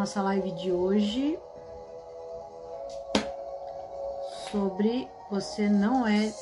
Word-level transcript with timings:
nossa 0.00 0.22
live 0.22 0.52
de 0.52 0.72
hoje 0.72 1.38
sobre 4.50 5.06
você 5.30 5.68
não 5.68 6.06
é 6.06 6.32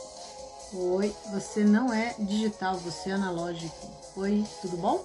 Oi, 0.72 1.12
você 1.32 1.64
não 1.64 1.92
é 1.92 2.14
digital, 2.18 2.76
você 2.76 3.10
é 3.10 3.14
analógico. 3.14 3.74
Oi, 4.16 4.46
tudo 4.60 4.76
bom? 4.76 5.04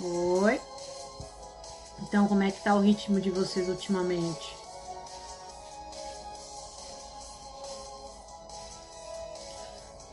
Oi. 0.00 0.58
Então, 2.00 2.26
como 2.26 2.42
é 2.42 2.50
que 2.50 2.62
tá 2.62 2.74
o 2.74 2.80
ritmo 2.80 3.20
de 3.20 3.30
vocês 3.30 3.68
ultimamente? 3.68 4.56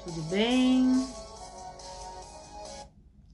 Tudo 0.04 0.21
bem? 0.23 1.04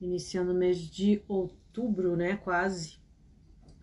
Iniciando 0.01 0.51
o 0.51 0.55
mês 0.55 0.79
de 0.79 1.23
outubro, 1.27 2.15
né? 2.17 2.35
Quase. 2.35 2.99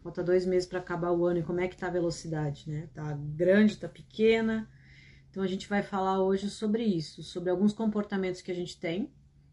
Falta 0.03 0.23
dois 0.23 0.45
meses 0.45 0.69
para 0.69 0.81
acabar 0.81 1.13
o 1.13 1.25
ano. 1.25 1.39
E 1.39 1.43
como 1.43 1.61
é 1.61 1.69
que 1.69 1.77
tá 1.77 1.87
a 1.87 1.91
velocidade, 1.91 2.69
né? 2.69 2.89
Tá 2.93 3.13
grande, 3.13 3.79
tá 3.79 3.89
pequena? 3.89 4.69
Então 5.31 5.43
a 5.43 5.47
gente 5.47 5.69
vai 5.69 5.83
falar 5.83 6.21
hoje 6.21 6.51
sobre 6.51 6.83
isso, 6.83 7.23
sobre 7.23 7.51
alguns 7.51 7.73
comportamentos 7.73 8.41
que 8.41 8.51
a 8.51 8.55
gente 8.55 8.79
tem 8.79 9.11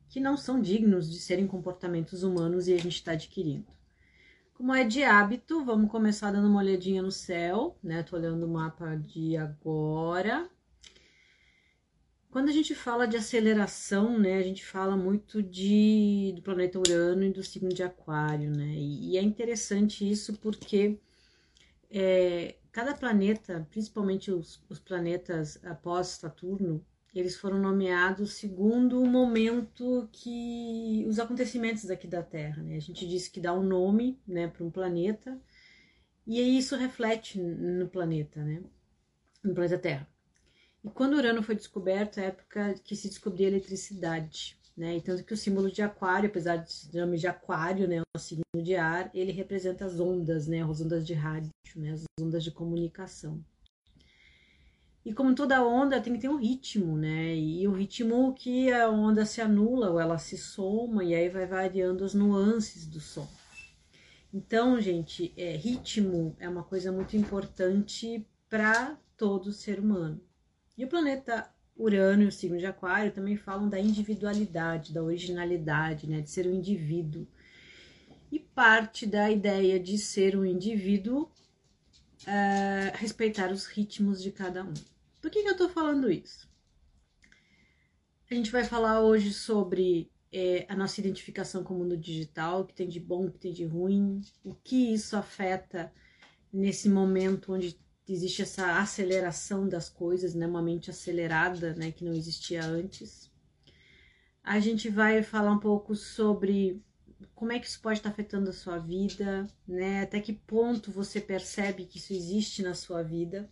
que 0.09 0.19
não 0.19 0.37
são 0.37 0.61
dignos 0.61 1.11
de 1.11 1.19
serem 1.19 1.47
comportamentos 1.47 2.23
humanos 2.23 2.67
e 2.67 2.73
a 2.73 2.77
gente 2.77 2.95
está 2.95 3.11
adquirindo. 3.11 3.67
Como 4.53 4.73
é 4.73 4.85
de 4.85 5.03
hábito, 5.03 5.65
vamos 5.65 5.91
começar 5.91 6.31
dando 6.31 6.47
uma 6.47 6.61
olhadinha 6.61 7.01
no 7.01 7.11
céu, 7.11 7.77
né? 7.83 8.01
Tô 8.03 8.15
olhando 8.15 8.45
o 8.45 8.49
mapa 8.49 8.95
de 8.95 9.35
agora. 9.35 10.49
Quando 12.35 12.49
a 12.49 12.51
gente 12.51 12.75
fala 12.75 13.07
de 13.07 13.15
aceleração, 13.15 14.19
né, 14.19 14.37
a 14.37 14.43
gente 14.43 14.65
fala 14.65 14.97
muito 14.97 15.41
de 15.41 16.33
do 16.35 16.41
planeta 16.41 16.77
Urano 16.77 17.23
e 17.23 17.31
do 17.31 17.41
signo 17.41 17.69
de 17.69 17.81
Aquário, 17.81 18.51
né? 18.51 18.73
E, 18.75 19.11
e 19.11 19.17
é 19.17 19.21
interessante 19.21 20.05
isso 20.11 20.37
porque 20.39 20.99
é, 21.89 22.57
cada 22.73 22.93
planeta, 22.93 23.65
principalmente 23.71 24.31
os, 24.31 24.61
os 24.67 24.79
planetas 24.79 25.57
após 25.63 26.07
Saturno, 26.07 26.85
eles 27.15 27.37
foram 27.37 27.57
nomeados 27.57 28.33
segundo 28.33 29.01
o 29.01 29.07
momento 29.07 30.09
que 30.11 31.05
os 31.07 31.19
acontecimentos 31.19 31.89
aqui 31.89 32.05
da 32.05 32.21
Terra, 32.21 32.61
né? 32.61 32.75
A 32.75 32.81
gente 32.81 33.07
diz 33.07 33.29
que 33.29 33.39
dá 33.39 33.53
um 33.53 33.63
nome, 33.63 34.19
né, 34.27 34.49
para 34.49 34.65
um 34.65 34.69
planeta 34.69 35.39
e 36.27 36.57
isso 36.57 36.75
reflete 36.75 37.39
no 37.39 37.87
planeta, 37.87 38.43
né? 38.43 38.61
No 39.41 39.53
planeta 39.53 39.77
Terra. 39.79 40.14
E 40.85 40.89
quando 40.91 41.15
Urano 41.17 41.43
foi 41.43 41.55
descoberto, 41.55 42.19
é 42.19 42.23
a 42.23 42.27
época 42.27 42.75
que 42.83 42.95
se 42.95 43.09
descobria 43.09 43.47
a 43.47 43.51
eletricidade 43.51 44.57
né? 44.75 44.99
Tanto 44.99 45.23
que 45.23 45.33
o 45.33 45.37
símbolo 45.37 45.71
de 45.71 45.81
aquário, 45.81 46.29
apesar 46.29 46.57
de 46.57 46.71
se 46.71 46.97
nome 46.97 47.17
de 47.17 47.27
aquário, 47.27 47.87
né, 47.87 48.01
o 48.15 48.19
signo 48.19 48.43
de 48.57 48.75
ar, 48.75 49.09
ele 49.13 49.31
representa 49.31 49.85
as 49.85 49.99
ondas, 49.99 50.47
né, 50.47 50.63
as 50.63 50.81
ondas 50.81 51.07
de 51.07 51.13
rádio, 51.13 51.51
né, 51.75 51.91
as 51.91 52.03
ondas 52.19 52.43
de 52.43 52.51
comunicação. 52.51 53.43
E 55.05 55.13
como 55.13 55.35
toda 55.35 55.63
onda 55.63 56.01
tem 56.01 56.13
que 56.13 56.19
ter 56.19 56.29
um 56.29 56.37
ritmo, 56.37 56.97
né? 56.97 57.35
E 57.35 57.67
o 57.67 57.73
ritmo 57.73 58.33
que 58.33 58.71
a 58.73 58.89
onda 58.89 59.23
se 59.23 59.39
anula 59.39 59.91
ou 59.91 59.99
ela 59.99 60.17
se 60.17 60.35
soma 60.35 61.03
e 61.03 61.13
aí 61.13 61.29
vai 61.29 61.45
variando 61.45 62.03
as 62.03 62.15
nuances 62.15 62.87
do 62.87 62.99
som. 62.99 63.27
Então, 64.33 64.81
gente, 64.81 65.31
é, 65.37 65.55
ritmo 65.55 66.35
é 66.39 66.49
uma 66.49 66.63
coisa 66.63 66.91
muito 66.91 67.15
importante 67.15 68.27
para 68.49 68.97
todo 69.15 69.53
ser 69.53 69.79
humano. 69.79 70.19
E 70.77 70.83
o 70.83 70.87
planeta 70.87 71.49
Urano 71.77 72.23
e 72.23 72.27
o 72.27 72.31
signo 72.31 72.57
de 72.57 72.65
Aquário 72.65 73.11
também 73.11 73.35
falam 73.35 73.69
da 73.69 73.79
individualidade, 73.79 74.93
da 74.93 75.03
originalidade, 75.03 76.07
né, 76.07 76.21
de 76.21 76.29
ser 76.29 76.47
um 76.47 76.53
indivíduo. 76.53 77.27
E 78.31 78.39
parte 78.39 79.05
da 79.05 79.29
ideia 79.29 79.79
de 79.79 79.97
ser 79.97 80.37
um 80.37 80.45
indivíduo 80.45 81.29
é 82.25 82.91
respeitar 82.95 83.51
os 83.51 83.65
ritmos 83.65 84.21
de 84.21 84.31
cada 84.31 84.63
um. 84.63 84.73
Por 85.21 85.29
que, 85.29 85.41
que 85.41 85.47
eu 85.47 85.53
estou 85.53 85.69
falando 85.69 86.11
isso? 86.11 86.49
A 88.29 88.33
gente 88.33 88.51
vai 88.51 88.63
falar 88.63 89.01
hoje 89.01 89.31
sobre 89.31 90.09
é, 90.31 90.65
a 90.67 90.75
nossa 90.75 90.99
identificação 90.99 91.63
com 91.63 91.75
o 91.75 91.77
mundo 91.77 91.95
digital, 91.95 92.61
o 92.61 92.65
que 92.65 92.73
tem 92.73 92.87
de 92.87 92.99
bom, 92.99 93.25
o 93.25 93.31
que 93.31 93.39
tem 93.39 93.53
de 93.53 93.65
ruim, 93.65 94.21
o 94.43 94.53
que 94.55 94.93
isso 94.93 95.15
afeta 95.15 95.93
nesse 96.51 96.89
momento 96.89 97.53
onde 97.53 97.79
existe 98.07 98.41
essa 98.41 98.79
aceleração 98.79 99.67
das 99.67 99.89
coisas, 99.89 100.35
né, 100.35 100.45
uma 100.45 100.61
mente 100.61 100.89
acelerada, 100.89 101.73
né, 101.73 101.91
que 101.91 102.03
não 102.05 102.13
existia 102.13 102.63
antes. 102.63 103.31
A 104.43 104.59
gente 104.59 104.89
vai 104.89 105.23
falar 105.23 105.51
um 105.51 105.59
pouco 105.59 105.95
sobre 105.95 106.83
como 107.33 107.51
é 107.51 107.59
que 107.59 107.67
isso 107.67 107.81
pode 107.81 107.99
estar 107.99 108.09
afetando 108.09 108.49
a 108.49 108.53
sua 108.53 108.77
vida, 108.77 109.47
né, 109.67 110.01
até 110.01 110.19
que 110.19 110.33
ponto 110.33 110.91
você 110.91 111.19
percebe 111.19 111.85
que 111.85 111.97
isso 111.97 112.13
existe 112.13 112.61
na 112.61 112.73
sua 112.75 113.01
vida. 113.01 113.49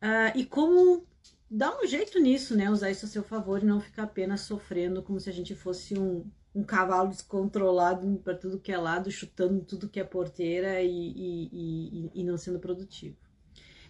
Uh, 0.00 0.38
e 0.38 0.44
como 0.46 1.06
dar 1.50 1.76
um 1.80 1.86
jeito 1.86 2.20
nisso, 2.20 2.56
né, 2.56 2.70
usar 2.70 2.90
isso 2.90 3.06
a 3.06 3.08
seu 3.08 3.22
favor 3.22 3.62
e 3.62 3.66
não 3.66 3.80
ficar 3.80 4.04
apenas 4.04 4.42
sofrendo 4.42 5.02
como 5.02 5.18
se 5.18 5.30
a 5.30 5.32
gente 5.32 5.54
fosse 5.54 5.98
um, 5.98 6.30
um 6.54 6.62
cavalo 6.62 7.08
descontrolado 7.08 8.20
para 8.22 8.36
tudo 8.36 8.60
que 8.60 8.70
é 8.70 8.78
lado, 8.78 9.10
chutando 9.10 9.64
tudo 9.64 9.88
que 9.88 9.98
é 9.98 10.04
porteira 10.04 10.80
e, 10.80 10.88
e, 10.88 11.50
e, 11.52 12.10
e 12.14 12.24
não 12.24 12.36
sendo 12.36 12.60
produtivo. 12.60 13.16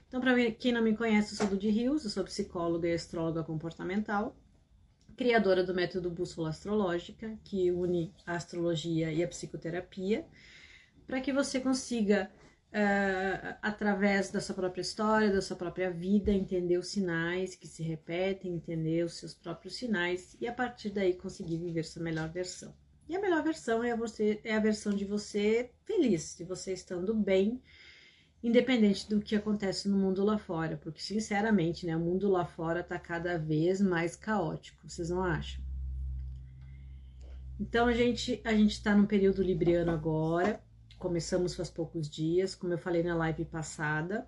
Então, 0.08 0.20
para 0.20 0.50
quem 0.52 0.72
não 0.72 0.82
me 0.82 0.96
conhece, 0.96 1.32
eu 1.32 1.36
sou 1.36 1.48
Ludi 1.48 1.68
Rios, 1.68 2.04
eu 2.04 2.10
sou 2.10 2.24
psicóloga 2.24 2.88
e 2.88 2.94
astróloga 2.94 3.42
comportamental, 3.42 4.34
criadora 5.16 5.62
do 5.62 5.74
método 5.74 6.10
Bússola 6.10 6.50
Astrológica, 6.50 7.36
que 7.44 7.70
une 7.70 8.12
a 8.26 8.34
astrologia 8.34 9.12
e 9.12 9.22
a 9.22 9.28
psicoterapia, 9.28 10.24
para 11.06 11.20
que 11.20 11.32
você 11.32 11.60
consiga 11.60 12.30
uh, 12.74 13.56
através 13.62 14.30
da 14.30 14.40
sua 14.40 14.54
própria 14.54 14.82
história, 14.82 15.32
da 15.32 15.40
sua 15.40 15.56
própria 15.56 15.90
vida, 15.90 16.32
entender 16.32 16.76
os 16.76 16.88
sinais 16.88 17.54
que 17.54 17.68
se 17.68 17.82
repetem, 17.82 18.52
entender 18.52 19.04
os 19.04 19.14
seus 19.14 19.32
próprios 19.32 19.76
sinais 19.76 20.36
e 20.40 20.48
a 20.48 20.52
partir 20.52 20.90
daí 20.90 21.14
conseguir 21.14 21.58
viver 21.58 21.84
sua 21.84 22.02
melhor 22.02 22.28
versão. 22.30 22.74
E 23.08 23.14
a 23.14 23.20
melhor 23.20 23.42
versão 23.44 23.84
é, 23.84 23.96
você, 23.96 24.40
é 24.42 24.56
a 24.56 24.60
versão 24.60 24.92
de 24.92 25.04
você 25.04 25.70
feliz, 25.84 26.34
de 26.36 26.44
você 26.44 26.72
estando 26.72 27.14
bem, 27.14 27.62
independente 28.42 29.08
do 29.08 29.20
que 29.20 29.36
acontece 29.36 29.88
no 29.88 29.96
mundo 29.96 30.24
lá 30.24 30.36
fora, 30.36 30.76
porque 30.82 31.00
sinceramente, 31.00 31.86
né, 31.86 31.96
o 31.96 32.00
mundo 32.00 32.28
lá 32.28 32.44
fora 32.44 32.80
está 32.80 32.98
cada 32.98 33.38
vez 33.38 33.80
mais 33.80 34.16
caótico, 34.16 34.88
vocês 34.88 35.10
não 35.10 35.22
acham? 35.22 35.62
Então 37.60 37.86
a 37.86 37.92
gente 37.92 38.40
a 38.44 38.52
gente 38.52 38.72
está 38.72 38.96
num 38.96 39.06
período 39.06 39.42
libriano 39.42 39.92
agora, 39.92 40.60
Começamos 40.98 41.54
faz 41.54 41.68
poucos 41.70 42.08
dias, 42.08 42.54
como 42.54 42.72
eu 42.72 42.78
falei 42.78 43.02
na 43.02 43.14
live 43.14 43.44
passada. 43.44 44.26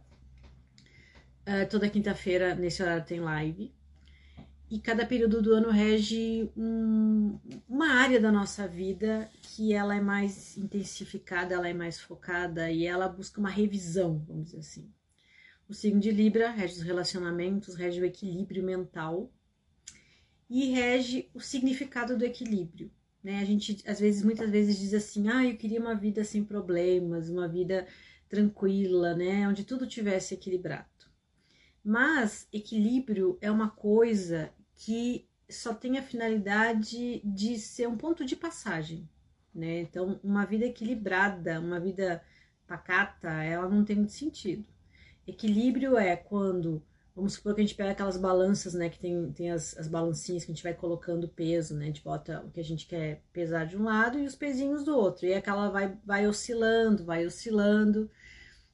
Uh, 1.42 1.68
toda 1.70 1.88
quinta-feira, 1.88 2.54
nesse 2.54 2.82
horário, 2.82 3.04
tem 3.04 3.20
live. 3.20 3.72
E 4.68 4.80
cada 4.80 5.06
período 5.06 5.40
do 5.40 5.54
ano 5.54 5.70
rege 5.70 6.50
um, 6.56 7.38
uma 7.68 7.88
área 7.94 8.20
da 8.20 8.32
nossa 8.32 8.66
vida 8.66 9.30
que 9.40 9.72
ela 9.72 9.94
é 9.94 10.00
mais 10.00 10.56
intensificada, 10.58 11.54
ela 11.54 11.68
é 11.68 11.72
mais 11.72 12.00
focada 12.00 12.68
e 12.68 12.84
ela 12.84 13.08
busca 13.08 13.38
uma 13.38 13.48
revisão, 13.48 14.24
vamos 14.26 14.46
dizer 14.46 14.58
assim. 14.58 14.92
O 15.68 15.74
signo 15.74 16.00
de 16.00 16.10
Libra 16.10 16.50
rege 16.50 16.74
os 16.74 16.82
relacionamentos, 16.82 17.76
rege 17.76 18.00
o 18.00 18.04
equilíbrio 18.04 18.64
mental 18.64 19.32
e 20.50 20.66
rege 20.72 21.30
o 21.32 21.40
significado 21.40 22.18
do 22.18 22.24
equilíbrio. 22.24 22.90
Né? 23.26 23.40
A 23.40 23.44
gente, 23.44 23.82
às 23.88 23.98
vezes, 23.98 24.22
muitas 24.22 24.48
vezes 24.48 24.78
diz 24.78 24.94
assim: 24.94 25.28
ah, 25.28 25.44
eu 25.44 25.56
queria 25.56 25.80
uma 25.80 25.96
vida 25.96 26.22
sem 26.22 26.44
problemas, 26.44 27.28
uma 27.28 27.48
vida 27.48 27.84
tranquila, 28.28 29.16
né? 29.16 29.48
Onde 29.48 29.64
tudo 29.64 29.84
tivesse 29.84 30.34
equilibrado. 30.34 30.86
Mas 31.82 32.46
equilíbrio 32.52 33.36
é 33.40 33.50
uma 33.50 33.68
coisa 33.68 34.52
que 34.76 35.28
só 35.50 35.74
tem 35.74 35.98
a 35.98 36.04
finalidade 36.04 37.20
de 37.24 37.58
ser 37.58 37.88
um 37.88 37.96
ponto 37.96 38.24
de 38.24 38.36
passagem, 38.36 39.08
né? 39.52 39.80
Então, 39.80 40.20
uma 40.22 40.44
vida 40.44 40.64
equilibrada, 40.64 41.58
uma 41.58 41.80
vida 41.80 42.22
pacata, 42.64 43.28
ela 43.42 43.68
não 43.68 43.84
tem 43.84 43.96
muito 43.96 44.12
sentido. 44.12 44.68
Equilíbrio 45.26 45.98
é 45.98 46.14
quando 46.14 46.80
Vamos 47.16 47.32
supor 47.32 47.54
que 47.54 47.62
a 47.62 47.64
gente 47.64 47.74
pega 47.74 47.92
aquelas 47.92 48.18
balanças, 48.18 48.74
né? 48.74 48.90
Que 48.90 48.98
tem, 48.98 49.32
tem 49.32 49.50
as, 49.50 49.74
as 49.78 49.88
balancinhas 49.88 50.44
que 50.44 50.52
a 50.52 50.54
gente 50.54 50.62
vai 50.62 50.74
colocando 50.74 51.26
peso, 51.26 51.74
né? 51.74 51.84
A 51.84 51.86
gente 51.86 52.04
bota 52.04 52.44
o 52.44 52.50
que 52.50 52.60
a 52.60 52.64
gente 52.64 52.86
quer 52.86 53.22
pesar 53.32 53.64
de 53.64 53.74
um 53.74 53.84
lado 53.84 54.18
e 54.18 54.26
os 54.26 54.36
pezinhos 54.36 54.84
do 54.84 54.94
outro. 54.94 55.24
E 55.24 55.32
aquela 55.32 55.70
vai, 55.70 55.98
vai 56.04 56.26
oscilando, 56.26 57.06
vai 57.06 57.24
oscilando. 57.24 58.10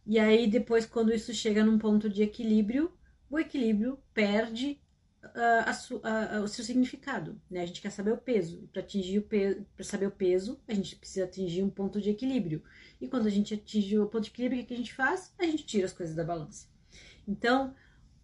E 0.05 0.19
aí, 0.19 0.51
depois, 0.51 0.85
quando 0.85 1.15
isso 1.15 1.33
chega 1.33 1.65
num 1.65 1.79
ponto 1.79 2.09
de 2.11 2.25
equilíbrio, 2.25 2.91
o 3.31 3.39
equilíbrio 3.39 3.97
perde 4.13 4.81
uh, 5.23 6.03
a, 6.03 6.37
a, 6.39 6.41
o 6.41 6.49
seu 6.49 6.65
significado, 6.65 7.41
né? 7.49 7.61
A 7.63 7.67
gente 7.67 7.81
quer 7.81 7.91
saber 7.91 8.13
o 8.13 8.19
peso. 8.19 8.69
Para 8.73 8.83
atingir 8.83 9.21
o 9.21 9.23
peso, 9.23 9.65
para 9.77 9.85
saber 9.85 10.07
o 10.07 10.11
peso, 10.11 10.61
a 10.67 10.75
gente 10.75 10.97
precisa 10.97 11.27
atingir 11.27 11.63
um 11.63 11.71
ponto 11.71 12.01
de 12.01 12.11
equilíbrio. 12.11 12.61
E 13.01 13.07
quando 13.07 13.29
a 13.29 13.31
gente 13.31 13.55
atinge 13.55 13.97
o 14.01 14.09
ponto 14.09 14.25
de 14.25 14.31
equilíbrio, 14.31 14.65
o 14.65 14.67
que 14.67 14.75
a 14.75 14.77
gente 14.77 14.93
faz? 14.93 15.33
A 15.39 15.45
gente 15.45 15.65
tira 15.65 15.87
as 15.87 15.93
coisas 15.93 16.17
da 16.17 16.25
balança. 16.25 16.67
Então, 17.27 17.73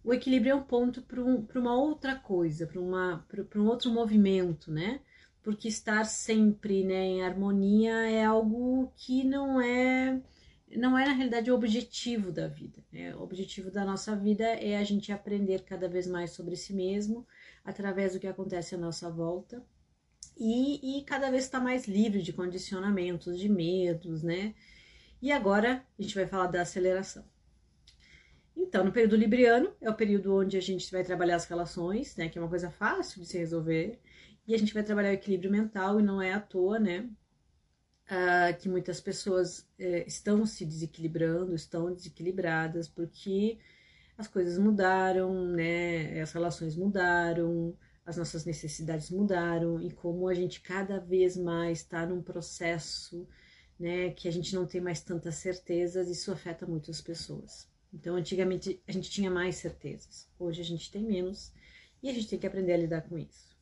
o 0.04 0.12
equilíbrio 0.14 0.52
é 0.52 0.54
um 0.54 0.62
ponto 0.62 1.02
para 1.02 1.22
um, 1.22 1.46
uma 1.54 1.76
outra 1.76 2.16
coisa, 2.16 2.66
para 2.66 2.80
um 3.60 3.66
outro 3.66 3.90
movimento, 3.90 4.70
né? 4.70 5.00
Porque 5.42 5.68
estar 5.68 6.04
sempre 6.04 6.84
né, 6.84 7.04
em 7.04 7.22
harmonia 7.22 7.92
é 8.10 8.24
algo 8.24 8.92
que 8.96 9.24
não 9.24 9.60
é 9.60 10.20
não 10.76 10.98
é 10.98 11.06
na 11.06 11.12
realidade 11.12 11.50
o 11.50 11.54
objetivo 11.54 12.30
da 12.30 12.46
vida. 12.46 12.84
Né? 12.92 13.14
O 13.16 13.22
objetivo 13.22 13.70
da 13.70 13.84
nossa 13.84 14.14
vida 14.14 14.44
é 14.44 14.76
a 14.76 14.84
gente 14.84 15.10
aprender 15.10 15.62
cada 15.62 15.88
vez 15.88 16.06
mais 16.06 16.32
sobre 16.32 16.56
si 16.56 16.74
mesmo 16.74 17.26
através 17.64 18.12
do 18.12 18.20
que 18.20 18.26
acontece 18.26 18.74
à 18.74 18.78
nossa 18.78 19.10
volta 19.10 19.64
e, 20.36 20.98
e 20.98 21.02
cada 21.04 21.30
vez 21.30 21.44
estar 21.44 21.58
tá 21.58 21.64
mais 21.64 21.86
livre 21.86 22.22
de 22.22 22.32
condicionamentos, 22.32 23.38
de 23.38 23.48
medos, 23.48 24.22
né? 24.22 24.54
E 25.20 25.32
agora 25.32 25.84
a 25.98 26.02
gente 26.02 26.14
vai 26.14 26.26
falar 26.26 26.46
da 26.46 26.62
aceleração. 26.62 27.24
Então, 28.58 28.84
no 28.84 28.93
período 28.93 29.16
libriano 29.16 29.72
é 29.81 29.88
o 29.88 29.94
período 29.94 30.34
onde 30.37 30.56
a 30.56 30.60
gente 30.60 30.90
vai 30.93 31.05
trabalhar 31.05 31.37
as 31.37 31.46
relações, 31.46 32.16
né? 32.16 32.28
Que 32.28 32.38
é 32.38 32.43
uma 32.43 32.49
coisa 32.49 32.70
fácil 32.70 33.22
de 33.22 33.28
se 33.28 33.38
resolver. 33.38 33.99
E 34.46 34.55
a 34.55 34.58
gente 34.58 34.75
vai 34.75 34.82
trabalhar 34.82 35.10
o 35.10 35.14
equilíbrio 35.14 35.50
mental 35.50 36.00
e 36.00 36.02
não 36.02 36.20
é 36.20 36.32
à 36.32 36.40
toa, 36.40 36.78
né? 36.78 37.08
uh, 38.08 38.56
que 38.58 38.69
muitas 38.69 39.00
pessoas 39.00 39.60
uh, 39.78 40.05
estão 40.06 40.44
se 40.46 40.64
desequilibrando, 40.64 41.55
estão 41.55 41.93
desequilibradas, 41.93 42.88
porque 42.88 43.58
as 44.16 44.26
coisas 44.26 44.58
mudaram, 44.58 45.52
né? 45.52 46.20
As 46.20 46.32
relações 46.32 46.76
mudaram, 46.76 47.76
as 48.04 48.16
nossas 48.16 48.44
necessidades 48.44 49.11
mudaram, 49.11 49.81
e 49.81 49.93
como 49.93 50.28
a 50.28 50.34
gente 50.34 50.61
cada 50.61 50.99
vez 50.99 51.37
mais 51.37 51.78
está 51.78 52.06
num 52.06 52.22
processo, 52.22 53.28
né, 53.78 54.11
que 54.11 54.26
a 54.26 54.32
gente 54.32 54.54
não 54.54 54.66
tem 54.66 54.81
mais 54.81 55.00
tantas 55.00 55.37
certezas, 55.37 56.08
isso 56.08 56.32
afeta 56.32 56.66
muito 56.66 56.90
as 56.90 57.00
pessoas. 57.00 57.69
Então, 57.93 58.17
antigamente 58.17 58.82
a 58.87 58.93
gente 58.93 59.11
tinha 59.11 59.31
mais 59.31 59.56
certezas, 59.56 60.29
hoje 60.38 60.61
a 60.61 60.64
gente 60.64 60.90
tem 60.90 61.02
menos, 61.02 61.52
e 62.02 62.08
a 62.08 62.12
gente 62.12 62.29
tem 62.29 62.38
que 62.38 62.46
aprender 62.46 62.73
a 62.75 62.76
lidar 62.76 63.02
com 63.02 63.19
isso. 63.19 63.56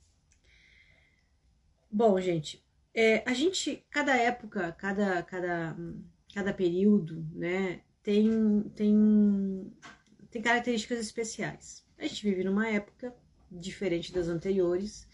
Bom, 1.91 2.21
gente, 2.21 2.63
é, 2.93 3.23
a 3.29 3.33
gente, 3.33 3.85
cada 3.91 4.17
época, 4.17 4.73
cada, 4.73 5.23
cada, 5.23 5.77
cada 6.35 6.53
período, 6.53 7.27
né, 7.33 7.81
tem, 8.03 8.63
tem, 8.75 9.73
tem 10.31 10.43
características 10.43 11.01
especiais. 11.01 11.85
A 11.99 12.07
gente 12.07 12.23
vive 12.23 12.45
numa 12.45 12.69
época 12.69 13.15
diferente 13.51 14.13
das 14.13 14.29
anteriores, 14.29 15.09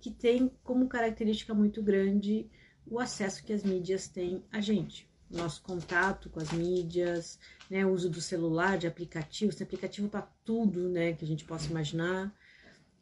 que 0.00 0.10
tem 0.10 0.50
como 0.62 0.88
característica 0.88 1.54
muito 1.54 1.82
grande 1.82 2.48
o 2.86 2.98
acesso 2.98 3.44
que 3.44 3.52
as 3.52 3.62
mídias 3.62 4.08
têm 4.08 4.44
a 4.50 4.60
gente. 4.60 5.08
Nosso 5.30 5.62
contato 5.62 6.30
com 6.30 6.40
as 6.40 6.52
mídias, 6.52 7.38
né, 7.68 7.84
uso 7.84 8.08
do 8.08 8.20
celular, 8.20 8.78
de 8.78 8.86
aplicativos, 8.86 9.54
tem 9.54 9.64
aplicativo 9.64 10.08
para 10.08 10.22
tudo 10.44 10.88
né, 10.88 11.12
que 11.12 11.24
a 11.24 11.28
gente 11.28 11.44
possa 11.44 11.70
imaginar. 11.70 12.32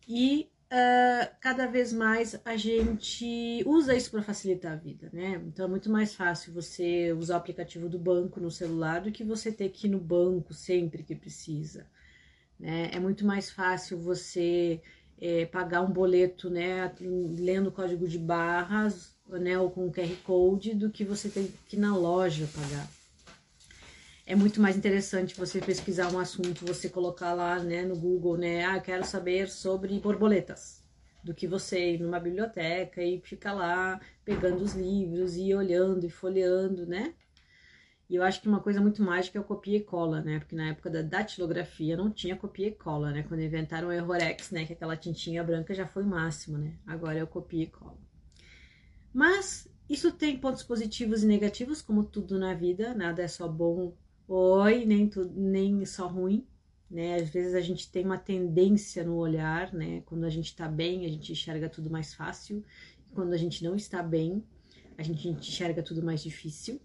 E 0.08 0.50
uh, 0.66 1.34
cada 1.40 1.66
vez 1.66 1.92
mais 1.92 2.40
a 2.44 2.56
gente 2.56 3.62
usa 3.66 3.94
isso 3.94 4.10
para 4.10 4.22
facilitar 4.22 4.72
a 4.72 4.76
vida, 4.76 5.10
né? 5.12 5.40
Então 5.46 5.66
é 5.66 5.68
muito 5.68 5.90
mais 5.90 6.14
fácil 6.14 6.52
você 6.52 7.12
usar 7.12 7.34
o 7.34 7.38
aplicativo 7.38 7.88
do 7.88 7.98
banco 7.98 8.40
no 8.40 8.50
celular 8.50 9.00
do 9.00 9.12
que 9.12 9.24
você 9.24 9.52
ter 9.52 9.68
que 9.70 9.86
ir 9.86 9.90
no 9.90 10.00
banco 10.00 10.52
sempre 10.52 11.02
que 11.02 11.14
precisa. 11.14 11.86
Né? 12.58 12.90
É 12.92 12.98
muito 12.98 13.24
mais 13.24 13.50
fácil 13.50 13.98
você 13.98 14.80
é, 15.20 15.46
pagar 15.46 15.82
um 15.82 15.90
boleto, 15.90 16.50
né, 16.50 16.92
lendo 17.00 17.68
o 17.68 17.72
código 17.72 18.06
de 18.08 18.18
barras, 18.18 19.15
né, 19.28 19.58
ou 19.58 19.70
com 19.70 19.90
QR 19.90 20.14
Code, 20.24 20.74
do 20.74 20.90
que 20.90 21.04
você 21.04 21.28
ter 21.28 21.52
que 21.68 21.76
ir 21.76 21.80
na 21.80 21.96
loja 21.96 22.48
pagar 22.54 22.88
é 24.26 24.34
muito 24.34 24.60
mais 24.60 24.76
interessante 24.76 25.36
você 25.36 25.60
pesquisar 25.60 26.12
um 26.12 26.18
assunto, 26.18 26.66
você 26.66 26.88
colocar 26.88 27.32
lá, 27.32 27.60
né, 27.60 27.84
no 27.84 27.96
Google, 27.96 28.36
né, 28.36 28.64
ah, 28.64 28.80
quero 28.80 29.04
saber 29.04 29.48
sobre 29.48 30.00
borboletas, 30.00 30.82
do 31.22 31.32
que 31.32 31.46
você 31.46 31.92
ir 31.92 32.00
numa 32.00 32.18
biblioteca 32.18 33.00
e 33.00 33.20
ficar 33.20 33.52
lá 33.52 34.00
pegando 34.24 34.64
os 34.64 34.74
livros 34.74 35.36
e 35.36 35.54
olhando 35.54 36.04
e 36.04 36.10
folheando, 36.10 36.84
né? 36.86 37.14
E 38.10 38.16
eu 38.16 38.22
acho 38.22 38.40
que 38.40 38.48
uma 38.48 38.60
coisa 38.60 38.80
muito 38.80 39.02
mágica 39.02 39.38
é 39.38 39.40
o 39.40 39.44
copia 39.44 39.78
e 39.78 39.82
cola, 39.82 40.20
né? 40.20 40.38
Porque 40.38 40.54
na 40.54 40.68
época 40.68 40.88
da 40.90 41.02
datilografia 41.02 41.96
não 41.96 42.10
tinha 42.10 42.36
copia 42.36 42.68
e 42.68 42.72
cola, 42.72 43.10
né? 43.10 43.24
Quando 43.24 43.42
inventaram 43.42 43.88
o 43.88 43.92
Errorex, 43.92 44.50
né, 44.52 44.64
que 44.64 44.72
aquela 44.72 44.96
tintinha 44.96 45.42
branca 45.42 45.74
já 45.74 45.86
foi 45.86 46.04
o 46.04 46.06
máximo, 46.06 46.56
né? 46.58 46.74
Agora 46.86 47.18
é 47.18 47.24
o 47.24 47.26
copia 47.26 47.64
e 47.64 47.66
cola. 47.66 48.05
Mas 49.16 49.66
isso 49.88 50.12
tem 50.12 50.38
pontos 50.38 50.62
positivos 50.62 51.22
e 51.22 51.26
negativos, 51.26 51.80
como 51.80 52.04
tudo 52.04 52.38
na 52.38 52.52
vida, 52.52 52.92
nada 52.92 53.22
é 53.22 53.28
só 53.28 53.48
bom 53.48 53.94
oi, 54.28 54.84
nem, 54.84 55.08
tudo, 55.08 55.32
nem 55.34 55.86
só 55.86 56.06
ruim, 56.06 56.46
né? 56.90 57.14
Às 57.14 57.30
vezes 57.30 57.54
a 57.54 57.62
gente 57.62 57.90
tem 57.90 58.04
uma 58.04 58.18
tendência 58.18 59.02
no 59.04 59.16
olhar, 59.16 59.72
né? 59.72 60.02
Quando 60.04 60.24
a 60.24 60.28
gente 60.28 60.54
tá 60.54 60.68
bem, 60.68 61.06
a 61.06 61.08
gente 61.08 61.32
enxerga 61.32 61.66
tudo 61.66 61.88
mais 61.88 62.12
fácil. 62.12 62.62
Quando 63.14 63.32
a 63.32 63.38
gente 63.38 63.64
não 63.64 63.74
está 63.74 64.02
bem, 64.02 64.44
a 64.98 65.02
gente 65.02 65.26
enxerga 65.30 65.82
tudo 65.82 66.04
mais 66.04 66.22
difícil. 66.22 66.78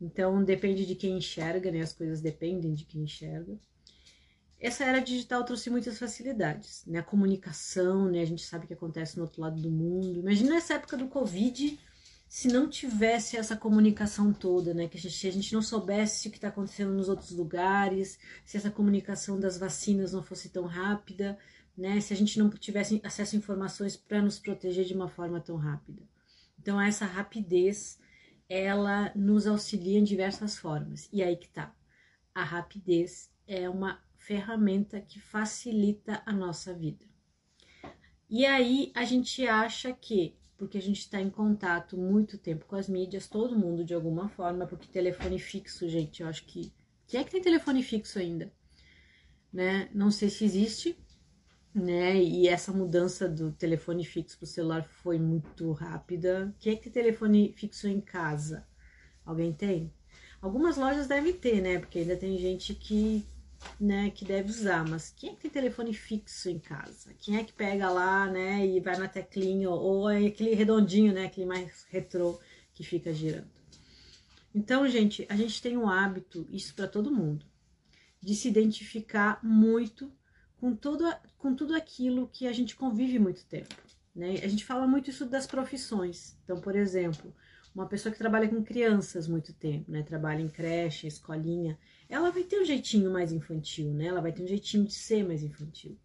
Então 0.00 0.44
depende 0.44 0.86
de 0.86 0.94
quem 0.94 1.18
enxerga, 1.18 1.72
né? 1.72 1.80
As 1.80 1.92
coisas 1.92 2.20
dependem 2.20 2.74
de 2.74 2.84
quem 2.84 3.02
enxerga. 3.02 3.58
Essa 4.58 4.84
era 4.84 5.00
digital 5.00 5.44
trouxe 5.44 5.68
muitas 5.68 5.98
facilidades, 5.98 6.82
né? 6.86 7.00
A 7.00 7.02
comunicação, 7.02 8.10
né? 8.10 8.22
A 8.22 8.24
gente 8.26 8.44
sabe 8.44 8.64
o 8.64 8.68
que 8.68 8.74
acontece 8.74 9.16
no 9.16 9.24
outro 9.24 9.42
lado 9.42 9.60
do 9.60 9.70
mundo. 9.70 10.20
Imagina 10.20 10.56
essa 10.56 10.74
época 10.74 10.96
do 10.96 11.08
Covid, 11.08 11.78
se 12.26 12.48
não 12.48 12.68
tivesse 12.68 13.36
essa 13.36 13.54
comunicação 13.54 14.32
toda, 14.32 14.72
né? 14.72 14.88
Que 14.88 14.96
a 14.96 15.00
gente, 15.00 15.28
a 15.28 15.30
gente 15.30 15.52
não 15.52 15.60
soubesse 15.60 16.28
o 16.28 16.30
que 16.30 16.38
está 16.38 16.48
acontecendo 16.48 16.92
nos 16.92 17.08
outros 17.08 17.32
lugares, 17.32 18.18
se 18.46 18.56
essa 18.56 18.70
comunicação 18.70 19.38
das 19.38 19.58
vacinas 19.58 20.12
não 20.12 20.22
fosse 20.22 20.48
tão 20.48 20.64
rápida, 20.64 21.38
né? 21.76 22.00
Se 22.00 22.14
a 22.14 22.16
gente 22.16 22.38
não 22.38 22.48
tivesse 22.48 22.98
acesso 23.04 23.36
a 23.36 23.38
informações 23.38 23.94
para 23.94 24.22
nos 24.22 24.38
proteger 24.38 24.86
de 24.86 24.94
uma 24.94 25.08
forma 25.08 25.38
tão 25.38 25.56
rápida. 25.56 26.02
Então, 26.58 26.80
essa 26.80 27.04
rapidez, 27.04 27.98
ela 28.48 29.12
nos 29.14 29.46
auxilia 29.46 29.98
em 29.98 30.04
diversas 30.04 30.56
formas. 30.56 31.08
E 31.12 31.22
aí 31.22 31.36
que 31.36 31.48
tá. 31.48 31.74
A 32.34 32.42
rapidez 32.42 33.30
é 33.46 33.68
uma 33.68 34.00
ferramenta 34.26 35.00
que 35.00 35.20
facilita 35.20 36.20
a 36.26 36.32
nossa 36.32 36.74
vida. 36.74 37.06
E 38.28 38.44
aí 38.44 38.90
a 38.92 39.04
gente 39.04 39.46
acha 39.46 39.92
que 39.92 40.36
porque 40.58 40.78
a 40.78 40.82
gente 40.82 41.00
está 41.00 41.20
em 41.20 41.30
contato 41.30 41.96
muito 41.96 42.38
tempo 42.38 42.64
com 42.64 42.76
as 42.76 42.88
mídias, 42.88 43.28
todo 43.28 43.58
mundo 43.58 43.84
de 43.84 43.94
alguma 43.94 44.28
forma, 44.28 44.66
porque 44.66 44.88
telefone 44.88 45.38
fixo, 45.38 45.88
gente, 45.88 46.22
eu 46.22 46.28
acho 46.28 46.44
que. 46.44 46.72
Quem 47.06 47.20
é 47.20 47.24
que 47.24 47.30
tem 47.30 47.42
telefone 47.42 47.82
fixo 47.82 48.18
ainda? 48.18 48.52
Né? 49.52 49.88
Não 49.94 50.10
sei 50.10 50.28
se 50.28 50.44
existe, 50.44 50.98
né? 51.72 52.16
E 52.16 52.48
essa 52.48 52.72
mudança 52.72 53.28
do 53.28 53.52
telefone 53.52 54.04
fixo 54.04 54.38
para 54.38 54.44
o 54.44 54.48
celular 54.48 54.82
foi 54.82 55.18
muito 55.18 55.70
rápida. 55.72 56.52
Quem 56.58 56.72
é 56.72 56.76
que 56.76 56.84
tem 56.84 56.92
telefone 56.92 57.52
fixo 57.52 57.86
em 57.86 58.00
casa? 58.00 58.66
Alguém 59.24 59.52
tem? 59.52 59.92
Algumas 60.40 60.76
lojas 60.76 61.06
devem 61.06 61.34
ter, 61.34 61.60
né? 61.60 61.78
Porque 61.78 62.00
ainda 62.00 62.16
tem 62.16 62.36
gente 62.38 62.74
que 62.74 63.24
né, 63.80 64.10
que 64.10 64.24
deve 64.24 64.50
usar, 64.50 64.88
mas 64.88 65.12
quem 65.16 65.30
é 65.30 65.34
que 65.34 65.42
tem 65.42 65.50
telefone 65.50 65.92
fixo 65.92 66.48
em 66.48 66.58
casa? 66.58 67.12
Quem 67.18 67.36
é 67.36 67.44
que 67.44 67.52
pega 67.52 67.90
lá, 67.90 68.26
né, 68.26 68.66
e 68.66 68.80
vai 68.80 68.96
na 68.96 69.08
teclinha, 69.08 69.70
ou, 69.70 70.08
é 70.08 70.26
aquele 70.26 70.54
redondinho, 70.54 71.12
né, 71.12 71.26
aquele 71.26 71.46
mais 71.46 71.86
retrô 71.90 72.38
que 72.72 72.84
fica 72.84 73.12
girando. 73.12 73.50
Então, 74.54 74.88
gente, 74.88 75.26
a 75.28 75.36
gente 75.36 75.60
tem 75.60 75.76
um 75.76 75.88
hábito, 75.88 76.46
isso 76.50 76.74
para 76.74 76.88
todo 76.88 77.14
mundo, 77.14 77.44
de 78.20 78.34
se 78.34 78.48
identificar 78.48 79.38
muito 79.42 80.10
com 80.56 80.74
tudo, 80.74 81.04
com 81.36 81.54
tudo 81.54 81.74
aquilo 81.74 82.28
que 82.28 82.46
a 82.46 82.52
gente 82.52 82.74
convive 82.74 83.18
muito 83.18 83.44
tempo. 83.44 83.74
Né? 84.14 84.40
A 84.42 84.48
gente 84.48 84.64
fala 84.64 84.86
muito 84.86 85.10
isso 85.10 85.26
das 85.26 85.46
profissões. 85.46 86.38
Então, 86.42 86.58
por 86.58 86.74
exemplo, 86.74 87.34
uma 87.76 87.86
pessoa 87.86 88.10
que 88.10 88.18
trabalha 88.18 88.48
com 88.48 88.64
crianças 88.64 89.28
muito 89.28 89.52
tempo, 89.52 89.92
né? 89.92 90.02
Trabalha 90.02 90.40
em 90.40 90.48
creche, 90.48 91.06
escolinha, 91.06 91.78
ela 92.08 92.30
vai 92.30 92.42
ter 92.42 92.58
um 92.58 92.64
jeitinho 92.64 93.10
mais 93.10 93.32
infantil, 93.32 93.92
né? 93.92 94.06
Ela 94.06 94.22
vai 94.22 94.32
ter 94.32 94.42
um 94.42 94.46
jeitinho 94.46 94.86
de 94.86 94.94
ser 94.94 95.22
mais 95.22 95.42
infantil. 95.42 95.98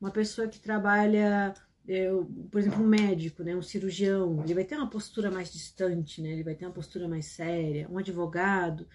Uma 0.00 0.10
pessoa 0.10 0.48
que 0.48 0.58
trabalha, 0.58 1.52
eu, 1.86 2.24
por 2.50 2.58
exemplo, 2.58 2.82
um 2.82 2.86
médico, 2.86 3.42
né? 3.42 3.54
Um 3.54 3.60
cirurgião, 3.60 4.42
ele 4.42 4.54
vai 4.54 4.64
ter 4.64 4.76
uma 4.76 4.88
postura 4.88 5.30
mais 5.30 5.52
distante, 5.52 6.22
né? 6.22 6.30
Ele 6.30 6.42
vai 6.42 6.54
ter 6.54 6.64
uma 6.64 6.72
postura 6.72 7.06
mais 7.06 7.26
séria. 7.26 7.86
Um 7.90 7.98
advogado. 7.98 8.88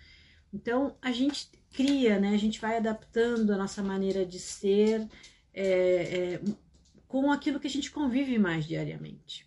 Então, 0.51 0.97
a 1.03 1.11
gente 1.11 1.51
cria, 1.71 2.19
né? 2.19 2.29
A 2.29 2.37
gente 2.37 2.59
vai 2.59 2.77
adaptando 2.77 3.51
a 3.51 3.57
nossa 3.57 3.83
maneira 3.83 4.25
de 4.25 4.39
ser 4.39 5.07
é, 5.53 5.67
é, 5.67 6.41
com 7.07 7.31
aquilo 7.31 7.59
que 7.59 7.67
a 7.67 7.69
gente 7.69 7.91
convive 7.91 8.39
mais 8.39 8.65
diariamente. 8.65 9.45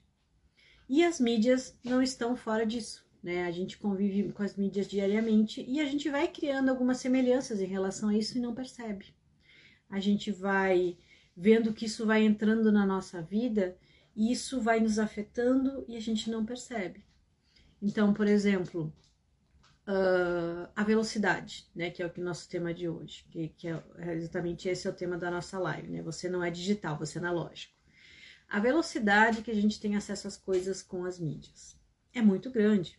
E 0.88 1.04
as 1.04 1.20
mídias 1.20 1.78
não 1.84 2.02
estão 2.02 2.34
fora 2.36 2.64
disso. 2.64 3.06
Né? 3.22 3.44
A 3.44 3.50
gente 3.50 3.76
convive 3.76 4.32
com 4.32 4.42
as 4.42 4.56
mídias 4.56 4.88
diariamente 4.88 5.64
e 5.66 5.80
a 5.80 5.84
gente 5.84 6.08
vai 6.08 6.28
criando 6.28 6.68
algumas 6.68 6.98
semelhanças 6.98 7.60
em 7.60 7.66
relação 7.66 8.08
a 8.08 8.16
isso 8.16 8.38
e 8.38 8.40
não 8.40 8.54
percebe. 8.54 9.14
A 9.90 10.00
gente 10.00 10.30
vai 10.30 10.96
vendo 11.36 11.72
que 11.72 11.86
isso 11.86 12.06
vai 12.06 12.24
entrando 12.24 12.72
na 12.72 12.86
nossa 12.86 13.20
vida 13.20 13.76
e 14.14 14.32
isso 14.32 14.60
vai 14.60 14.80
nos 14.80 14.98
afetando 14.98 15.84
e 15.86 15.96
a 15.96 16.00
gente 16.00 16.30
não 16.30 16.44
percebe. 16.44 17.04
Então, 17.80 18.12
por 18.12 18.26
exemplo, 18.26 18.92
uh, 19.88 20.68
a 20.74 20.84
velocidade, 20.84 21.66
né? 21.74 21.90
Que 21.90 22.02
é 22.02 22.06
o 22.06 22.20
nosso 22.20 22.48
tema 22.48 22.74
de 22.74 22.88
hoje, 22.88 23.24
que, 23.30 23.48
que 23.50 23.68
é, 23.68 23.82
é 23.98 24.14
exatamente 24.14 24.68
esse 24.68 24.86
é 24.86 24.90
o 24.90 24.94
tema 24.94 25.16
da 25.16 25.30
nossa 25.30 25.58
live, 25.58 25.88
né? 25.88 26.02
Você 26.02 26.28
não 26.28 26.44
é 26.44 26.50
digital, 26.50 26.98
você 26.98 27.18
é 27.18 27.20
analógico. 27.20 27.77
A 28.48 28.60
velocidade 28.60 29.42
que 29.42 29.50
a 29.50 29.54
gente 29.54 29.78
tem 29.78 29.94
acesso 29.94 30.26
às 30.26 30.36
coisas 30.36 30.82
com 30.82 31.04
as 31.04 31.18
mídias 31.18 31.78
é 32.14 32.22
muito 32.22 32.50
grande. 32.50 32.98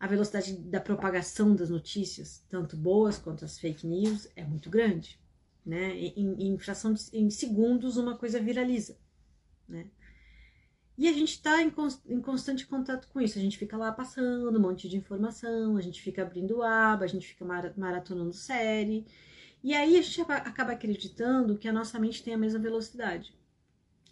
A 0.00 0.06
velocidade 0.08 0.54
da 0.56 0.80
propagação 0.80 1.54
das 1.54 1.70
notícias, 1.70 2.44
tanto 2.48 2.76
boas 2.76 3.18
quanto 3.18 3.44
as 3.44 3.56
fake 3.56 3.86
news, 3.86 4.26
é 4.34 4.42
muito 4.42 4.68
grande. 4.68 5.20
Né? 5.64 5.96
Em, 5.96 6.48
em 6.48 6.58
fração 6.58 6.92
de 6.92 7.02
em 7.12 7.30
segundos, 7.30 7.96
uma 7.96 8.18
coisa 8.18 8.40
viraliza. 8.40 8.98
Né? 9.68 9.86
E 10.98 11.08
a 11.08 11.12
gente 11.12 11.34
está 11.34 11.62
em, 11.62 11.72
em, 12.06 12.20
constante 12.20 12.66
contato 12.66 13.06
com 13.08 13.20
isso. 13.20 13.38
A 13.38 13.40
gente 13.40 13.56
fica 13.56 13.76
lá 13.76 13.92
passando 13.92 14.58
um 14.58 14.60
monte 14.60 14.88
de 14.88 14.96
informação, 14.96 15.76
a 15.76 15.80
gente 15.80 16.02
fica 16.02 16.22
abrindo 16.22 16.64
aba, 16.64 17.04
a 17.04 17.08
gente 17.08 17.28
fica 17.28 17.44
maratonando 17.44 18.32
série. 18.32 19.06
E 19.62 19.72
aí 19.72 19.96
a 19.96 20.02
gente 20.02 20.20
acaba 20.20 20.72
acreditando 20.72 21.56
que 21.56 21.68
a 21.68 21.72
nossa 21.72 21.96
mente 22.00 22.24
tem 22.24 22.34
a 22.34 22.38
mesma 22.38 22.58
velocidade. 22.58 23.32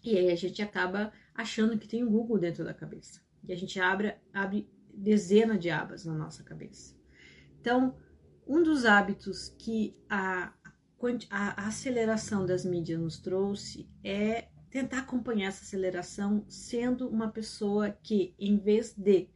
E 0.03 0.17
aí 0.17 0.31
a 0.31 0.37
gente 0.37 0.63
acaba 0.63 1.13
achando 1.35 1.79
que 1.79 1.89
tem 1.89 2.03
o 2.03 2.11
Google 2.11 2.39
dentro 2.39 2.65
da 2.65 2.75
cabeça. 2.75 3.21
E 3.47 3.53
a 3.53 3.57
gente 3.57 3.79
abre, 3.81 4.15
abre 4.33 4.69
dezenas 4.93 5.59
de 5.59 5.71
abas 5.71 6.05
na 6.05 6.15
nossa 6.15 6.43
cabeça. 6.43 6.97
Então, 7.61 7.97
um 8.47 8.63
dos 8.63 8.85
hábitos 8.85 9.55
que 9.59 9.97
a, 10.09 10.53
a 11.31 11.67
aceleração 11.67 12.45
das 12.45 12.65
mídias 12.65 13.01
nos 13.01 13.19
trouxe 13.19 13.89
é 14.03 14.49
tentar 14.71 15.01
acompanhar 15.01 15.49
essa 15.49 15.65
aceleração 15.65 16.45
sendo 16.49 17.09
uma 17.09 17.29
pessoa 17.29 17.91
que, 17.91 18.35
em 18.39 18.57
vez 18.57 18.95
de 18.95 19.29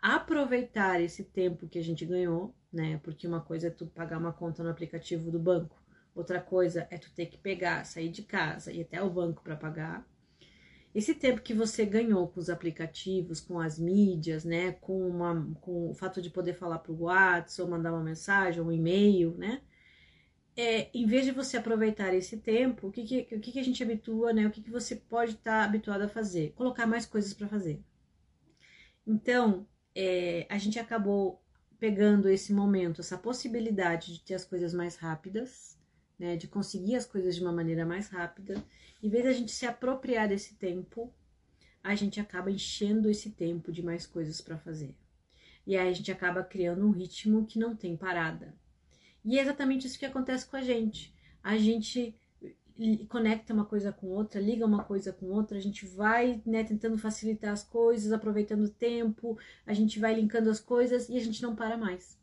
aproveitar 0.00 1.00
esse 1.00 1.24
tempo 1.24 1.68
que 1.68 1.78
a 1.78 1.82
gente 1.82 2.04
ganhou, 2.04 2.54
né? 2.72 2.98
Porque 3.02 3.26
uma 3.26 3.40
coisa 3.40 3.68
é 3.68 3.70
tu 3.70 3.86
pagar 3.86 4.18
uma 4.18 4.32
conta 4.32 4.62
no 4.62 4.68
aplicativo 4.68 5.30
do 5.30 5.38
banco, 5.38 5.80
outra 6.14 6.40
coisa 6.40 6.86
é 6.90 6.98
tu 6.98 7.10
ter 7.12 7.26
que 7.26 7.38
pegar, 7.38 7.84
sair 7.84 8.08
de 8.08 8.22
casa 8.22 8.72
e 8.72 8.82
até 8.82 9.02
o 9.02 9.10
banco 9.10 9.42
para 9.42 9.56
pagar. 9.56 10.06
Esse 10.94 11.14
tempo 11.14 11.42
que 11.42 11.52
você 11.52 11.84
ganhou 11.84 12.28
com 12.28 12.38
os 12.38 12.48
aplicativos, 12.48 13.40
com 13.40 13.58
as 13.58 13.78
mídias, 13.78 14.44
né, 14.44 14.72
com, 14.72 15.08
uma, 15.08 15.52
com 15.60 15.90
o 15.90 15.94
fato 15.94 16.22
de 16.22 16.30
poder 16.30 16.54
falar 16.54 16.78
para 16.78 16.92
o 16.92 17.02
WhatsApp 17.02 17.62
ou 17.62 17.68
mandar 17.68 17.92
uma 17.92 18.04
mensagem, 18.04 18.62
um 18.62 18.70
e-mail, 18.70 19.36
né, 19.36 19.60
é, 20.56 20.88
em 20.94 21.06
vez 21.06 21.24
de 21.24 21.32
você 21.32 21.56
aproveitar 21.56 22.14
esse 22.14 22.36
tempo, 22.36 22.88
o 22.88 22.92
que, 22.92 23.04
que, 23.04 23.34
o 23.34 23.40
que, 23.40 23.52
que 23.52 23.58
a 23.58 23.64
gente 23.64 23.82
habitua, 23.82 24.32
né? 24.32 24.46
O 24.46 24.50
que, 24.50 24.62
que 24.62 24.70
você 24.70 24.94
pode 24.96 25.32
estar 25.32 25.60
tá 25.60 25.64
habituado 25.64 26.02
a 26.02 26.08
fazer? 26.08 26.52
Colocar 26.52 26.86
mais 26.86 27.06
coisas 27.06 27.34
para 27.34 27.48
fazer. 27.48 27.82
Então, 29.06 29.66
é, 29.94 30.46
a 30.48 30.56
gente 30.58 30.78
acabou 30.78 31.42
pegando 31.78 32.28
esse 32.28 32.52
momento, 32.52 33.00
essa 33.00 33.18
possibilidade 33.18 34.14
de 34.14 34.20
ter 34.20 34.34
as 34.34 34.44
coisas 34.44 34.72
mais 34.72 34.96
rápidas, 34.96 35.73
né? 36.18 36.36
De 36.36 36.48
conseguir 36.48 36.96
as 36.96 37.06
coisas 37.06 37.34
de 37.34 37.40
uma 37.40 37.52
maneira 37.52 37.84
mais 37.84 38.08
rápida. 38.08 38.62
Em 39.02 39.08
vez 39.08 39.24
de 39.24 39.30
a 39.30 39.32
gente 39.32 39.52
se 39.52 39.66
apropriar 39.66 40.28
desse 40.28 40.54
tempo, 40.54 41.12
a 41.82 41.94
gente 41.94 42.20
acaba 42.20 42.50
enchendo 42.50 43.10
esse 43.10 43.30
tempo 43.30 43.70
de 43.70 43.82
mais 43.82 44.06
coisas 44.06 44.40
para 44.40 44.58
fazer. 44.58 44.94
E 45.66 45.76
aí 45.76 45.88
a 45.88 45.92
gente 45.92 46.10
acaba 46.10 46.42
criando 46.42 46.86
um 46.86 46.90
ritmo 46.90 47.46
que 47.46 47.58
não 47.58 47.74
tem 47.76 47.96
parada. 47.96 48.54
E 49.24 49.38
é 49.38 49.42
exatamente 49.42 49.86
isso 49.86 49.98
que 49.98 50.06
acontece 50.06 50.46
com 50.46 50.56
a 50.56 50.62
gente. 50.62 51.14
A 51.42 51.56
gente 51.56 52.14
conecta 53.08 53.54
uma 53.54 53.64
coisa 53.64 53.92
com 53.92 54.08
outra, 54.08 54.40
liga 54.40 54.66
uma 54.66 54.82
coisa 54.82 55.12
com 55.12 55.26
outra, 55.26 55.56
a 55.56 55.60
gente 55.60 55.86
vai 55.86 56.42
né, 56.44 56.64
tentando 56.64 56.98
facilitar 56.98 57.52
as 57.52 57.62
coisas, 57.62 58.12
aproveitando 58.12 58.64
o 58.64 58.68
tempo, 58.68 59.38
a 59.64 59.72
gente 59.72 60.00
vai 60.00 60.14
linkando 60.14 60.50
as 60.50 60.58
coisas 60.60 61.08
e 61.08 61.16
a 61.16 61.20
gente 61.20 61.42
não 61.42 61.54
para 61.54 61.76
mais. 61.76 62.18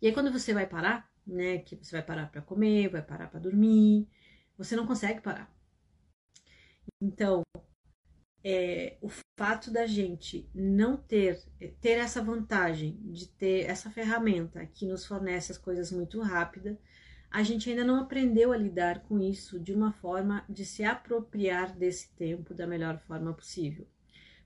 E 0.00 0.06
aí 0.06 0.12
quando 0.12 0.32
você 0.32 0.54
vai 0.54 0.66
parar, 0.66 1.08
né, 1.26 1.58
que 1.58 1.76
você 1.76 1.92
vai 1.92 2.02
parar 2.02 2.30
para 2.30 2.42
comer, 2.42 2.88
vai 2.88 3.02
parar 3.02 3.28
para 3.28 3.40
dormir, 3.40 4.08
você 4.56 4.76
não 4.76 4.86
consegue 4.86 5.20
parar. 5.20 5.52
Então, 7.00 7.42
é, 8.42 8.98
o 9.00 9.08
fato 9.38 9.70
da 9.70 9.86
gente 9.86 10.48
não 10.54 10.96
ter 10.98 11.42
ter 11.80 11.98
essa 11.98 12.22
vantagem 12.22 13.00
de 13.04 13.26
ter 13.26 13.64
essa 13.64 13.90
ferramenta 13.90 14.66
que 14.66 14.86
nos 14.86 15.06
fornece 15.06 15.50
as 15.50 15.58
coisas 15.58 15.90
muito 15.90 16.20
rápida, 16.20 16.78
a 17.30 17.42
gente 17.42 17.68
ainda 17.68 17.84
não 17.84 17.96
aprendeu 17.96 18.52
a 18.52 18.56
lidar 18.56 19.02
com 19.04 19.18
isso 19.18 19.58
de 19.58 19.72
uma 19.72 19.92
forma 19.92 20.44
de 20.48 20.64
se 20.64 20.84
apropriar 20.84 21.74
desse 21.74 22.14
tempo 22.14 22.54
da 22.54 22.66
melhor 22.66 22.98
forma 23.00 23.32
possível. 23.32 23.88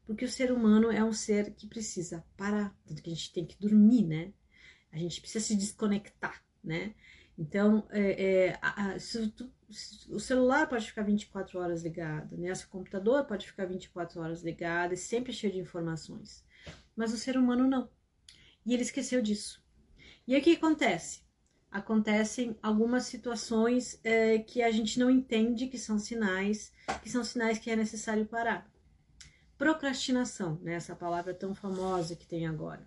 Porque 0.07 0.25
o 0.25 0.31
ser 0.31 0.51
humano 0.51 0.91
é 0.91 1.05
um 1.05 1.13
ser 1.13 1.53
que 1.55 1.67
precisa 1.67 2.25
parar, 2.35 2.75
tanto 2.87 3.03
que 3.03 3.11
a 3.11 3.15
gente 3.15 3.33
tem 3.33 3.45
que 3.45 3.61
dormir, 3.61 4.07
né? 4.07 4.33
A 4.91 4.97
gente 4.97 5.21
precisa 5.21 5.45
se 5.45 5.55
desconectar, 5.55 6.43
né? 6.63 6.95
Então, 7.39 7.87
é, 7.91 8.25
é, 8.25 8.59
a, 8.61 8.91
a, 8.91 8.97
tu, 9.37 9.53
o 10.11 10.19
celular 10.19 10.69
pode 10.69 10.87
ficar 10.87 11.03
24 11.03 11.59
horas 11.61 11.83
ligado, 11.85 12.37
né? 12.37 12.53
Seu 12.55 12.69
computador 12.69 13.25
pode 13.27 13.47
ficar 13.47 13.65
24 13.67 14.21
horas 14.21 14.43
ligado 14.43 14.93
e 14.93 14.97
sempre 14.97 15.33
cheio 15.33 15.53
de 15.53 15.61
informações. 15.61 16.45
Mas 16.97 17.13
o 17.13 17.17
ser 17.17 17.37
humano 17.37 17.69
não. 17.69 17.89
E 18.67 18.75
ele 18.75 18.83
esqueceu 18.83 19.23
disso. 19.23 19.63
E 20.27 20.35
aí 20.35 20.41
o 20.41 20.45
que 20.45 20.57
acontece? 20.57 21.23
Acontecem 21.71 22.59
algumas 22.63 23.05
situações 23.05 24.01
é, 24.03 24.39
que 24.39 24.63
a 24.63 24.71
gente 24.71 24.99
não 24.99 25.11
entende 25.11 25.69
que 25.69 25.79
são 25.79 25.99
sinais, 25.99 26.73
que 27.03 27.11
são 27.11 27.23
sinais 27.23 27.59
que 27.59 27.71
é 27.71 27.77
necessário 27.77 28.27
parar. 28.27 28.69
Procrastinação, 29.57 30.59
né? 30.63 30.75
Essa 30.75 30.97
palavra 30.97 31.33
tão 31.35 31.55
famosa 31.55 32.17
que 32.17 32.27
tem 32.27 32.47
agora. 32.47 32.87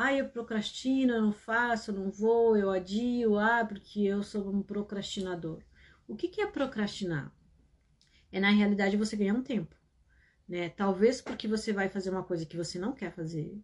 Ah, 0.00 0.14
eu 0.14 0.28
procrastino, 0.28 1.12
eu 1.12 1.20
não 1.20 1.32
faço, 1.32 1.90
eu 1.90 1.94
não 1.96 2.08
vou, 2.08 2.56
eu 2.56 2.70
adio, 2.70 3.36
ah, 3.36 3.64
porque 3.64 4.02
eu 4.02 4.22
sou 4.22 4.48
um 4.48 4.62
procrastinador. 4.62 5.60
O 6.06 6.14
que, 6.14 6.28
que 6.28 6.40
é 6.40 6.46
procrastinar? 6.46 7.34
É, 8.30 8.38
na 8.38 8.50
realidade, 8.50 8.96
você 8.96 9.16
ganhar 9.16 9.34
um 9.34 9.42
tempo. 9.42 9.74
Né? 10.48 10.68
Talvez 10.68 11.20
porque 11.20 11.48
você 11.48 11.72
vai 11.72 11.88
fazer 11.88 12.10
uma 12.10 12.22
coisa 12.22 12.46
que 12.46 12.56
você 12.56 12.78
não 12.78 12.92
quer 12.92 13.12
fazer, 13.12 13.60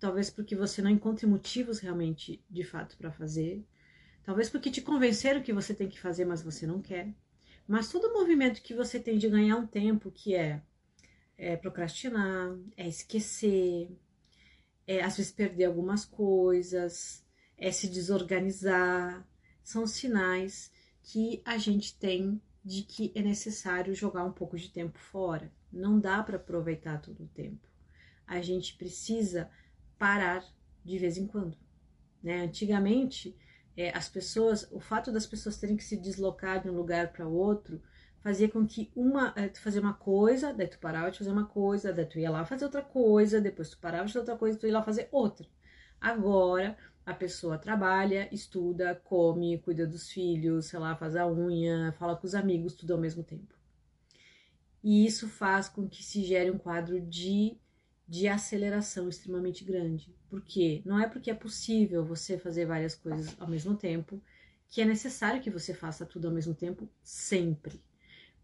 talvez 0.00 0.28
porque 0.28 0.56
você 0.56 0.82
não 0.82 0.90
encontre 0.90 1.28
motivos 1.28 1.78
realmente, 1.78 2.44
de 2.50 2.64
fato, 2.64 2.96
para 2.96 3.12
fazer, 3.12 3.64
talvez 4.24 4.50
porque 4.50 4.72
te 4.72 4.82
convenceram 4.82 5.44
que 5.44 5.52
você 5.52 5.72
tem 5.72 5.88
que 5.88 6.00
fazer, 6.00 6.24
mas 6.24 6.42
você 6.42 6.66
não 6.66 6.82
quer. 6.82 7.14
Mas 7.68 7.88
todo 7.88 8.12
movimento 8.12 8.62
que 8.62 8.74
você 8.74 8.98
tem 8.98 9.16
de 9.16 9.28
ganhar 9.28 9.54
um 9.56 9.66
tempo, 9.66 10.10
que 10.10 10.34
é, 10.34 10.60
é 11.36 11.56
procrastinar, 11.56 12.58
é 12.76 12.88
esquecer, 12.88 13.96
é, 14.88 15.02
às 15.02 15.18
vezes 15.18 15.30
perder 15.30 15.66
algumas 15.66 16.06
coisas, 16.06 17.22
é 17.58 17.70
se 17.70 17.86
desorganizar, 17.88 19.22
são 19.62 19.86
sinais 19.86 20.72
que 21.02 21.42
a 21.44 21.58
gente 21.58 21.94
tem 21.98 22.40
de 22.64 22.82
que 22.82 23.12
é 23.14 23.20
necessário 23.20 23.94
jogar 23.94 24.24
um 24.24 24.32
pouco 24.32 24.56
de 24.56 24.70
tempo 24.70 24.98
fora. 24.98 25.52
Não 25.70 26.00
dá 26.00 26.22
para 26.22 26.36
aproveitar 26.36 27.02
todo 27.02 27.24
o 27.24 27.28
tempo. 27.28 27.68
A 28.26 28.40
gente 28.40 28.76
precisa 28.76 29.50
parar 29.98 30.42
de 30.82 30.98
vez 30.98 31.18
em 31.18 31.26
quando. 31.26 31.56
Né? 32.22 32.40
Antigamente, 32.40 33.36
é, 33.76 33.94
as 33.94 34.08
pessoas, 34.08 34.66
o 34.72 34.80
fato 34.80 35.12
das 35.12 35.26
pessoas 35.26 35.58
terem 35.58 35.76
que 35.76 35.84
se 35.84 35.98
deslocar 35.98 36.62
de 36.62 36.70
um 36.70 36.74
lugar 36.74 37.12
para 37.12 37.28
outro 37.28 37.82
fazia 38.22 38.48
com 38.48 38.66
que 38.66 38.90
uma, 38.94 39.32
eh, 39.36 39.48
tu 39.48 39.60
fazia 39.60 39.80
uma 39.80 39.94
coisa, 39.94 40.52
daí 40.52 40.68
tu 40.68 40.78
parava 40.78 41.10
de 41.10 41.18
fazer 41.18 41.30
uma 41.30 41.46
coisa, 41.46 41.92
daí 41.92 42.06
tu 42.06 42.18
ia 42.18 42.30
lá 42.30 42.44
fazer 42.44 42.64
outra 42.64 42.82
coisa, 42.82 43.40
depois 43.40 43.70
tu 43.70 43.78
parava 43.78 44.06
de 44.06 44.12
fazer 44.12 44.20
outra 44.20 44.36
coisa, 44.36 44.58
tu 44.58 44.66
ia 44.66 44.72
lá 44.72 44.82
fazer 44.82 45.08
outra. 45.12 45.46
Agora, 46.00 46.76
a 47.06 47.14
pessoa 47.14 47.58
trabalha, 47.58 48.28
estuda, 48.32 48.94
come, 49.04 49.58
cuida 49.58 49.86
dos 49.86 50.10
filhos, 50.10 50.66
sei 50.66 50.78
lá, 50.78 50.94
faz 50.96 51.16
a 51.16 51.26
unha, 51.26 51.92
fala 51.98 52.16
com 52.16 52.26
os 52.26 52.34
amigos, 52.34 52.74
tudo 52.74 52.92
ao 52.92 53.00
mesmo 53.00 53.22
tempo. 53.24 53.54
E 54.82 55.06
isso 55.06 55.28
faz 55.28 55.68
com 55.68 55.88
que 55.88 56.02
se 56.04 56.22
gere 56.22 56.50
um 56.50 56.58
quadro 56.58 57.00
de, 57.00 57.56
de 58.06 58.28
aceleração 58.28 59.08
extremamente 59.08 59.64
grande. 59.64 60.14
Por 60.28 60.42
quê? 60.42 60.82
Não 60.84 61.00
é 61.00 61.08
porque 61.08 61.30
é 61.30 61.34
possível 61.34 62.04
você 62.04 62.38
fazer 62.38 62.66
várias 62.66 62.94
coisas 62.94 63.34
ao 63.40 63.48
mesmo 63.48 63.74
tempo 63.76 64.22
que 64.70 64.82
é 64.82 64.84
necessário 64.84 65.40
que 65.40 65.50
você 65.50 65.72
faça 65.72 66.04
tudo 66.04 66.28
ao 66.28 66.34
mesmo 66.34 66.54
tempo 66.54 66.88
sempre. 67.02 67.80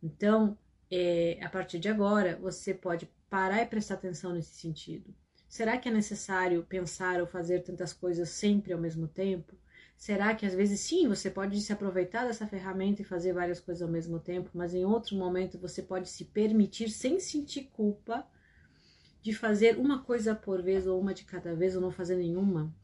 Então, 0.05 0.59
é, 0.91 1.39
a 1.43 1.49
partir 1.49 1.79
de 1.79 1.89
agora, 1.89 2.37
você 2.37 2.75
pode 2.75 3.11
parar 3.31 3.63
e 3.63 3.67
prestar 3.67 3.95
atenção 3.95 4.35
nesse 4.35 4.55
sentido. 4.55 5.15
Será 5.49 5.79
que 5.79 5.89
é 5.89 5.93
necessário 5.93 6.63
pensar 6.65 7.23
ou 7.23 7.27
fazer 7.27 7.61
tantas 7.63 7.95
coisas 7.95 8.29
sempre 8.29 8.75
ao 8.75 8.79
mesmo 8.79 9.09
tempo? 9.09 9.57
Será 9.97 10.35
que 10.35 10.45
às 10.45 10.55
vezes 10.55 10.81
sim, 10.81 11.09
você 11.09 11.31
pode 11.31 11.59
se 11.59 11.73
aproveitar 11.73 12.27
dessa 12.27 12.47
ferramenta 12.47 13.01
e 13.01 13.05
fazer 13.05 13.33
várias 13.33 13.61
coisas 13.61 13.81
ao 13.81 13.89
mesmo 13.89 14.19
tempo, 14.19 14.51
mas 14.53 14.75
em 14.75 14.85
outro 14.85 15.17
momento 15.17 15.59
você 15.59 15.83
pode 15.83 16.11
se 16.11 16.27
permitir, 16.27 16.91
sem 16.91 17.19
sentir 17.19 17.71
culpa, 17.73 18.27
de 19.23 19.33
fazer 19.33 19.79
uma 19.79 20.03
coisa 20.03 20.35
por 20.35 20.61
vez 20.61 20.87
ou 20.87 21.01
uma 21.01 21.15
de 21.15 21.25
cada 21.25 21.55
vez 21.55 21.75
ou 21.75 21.81
não 21.81 21.91
fazer 21.91 22.17
nenhuma? 22.17 22.75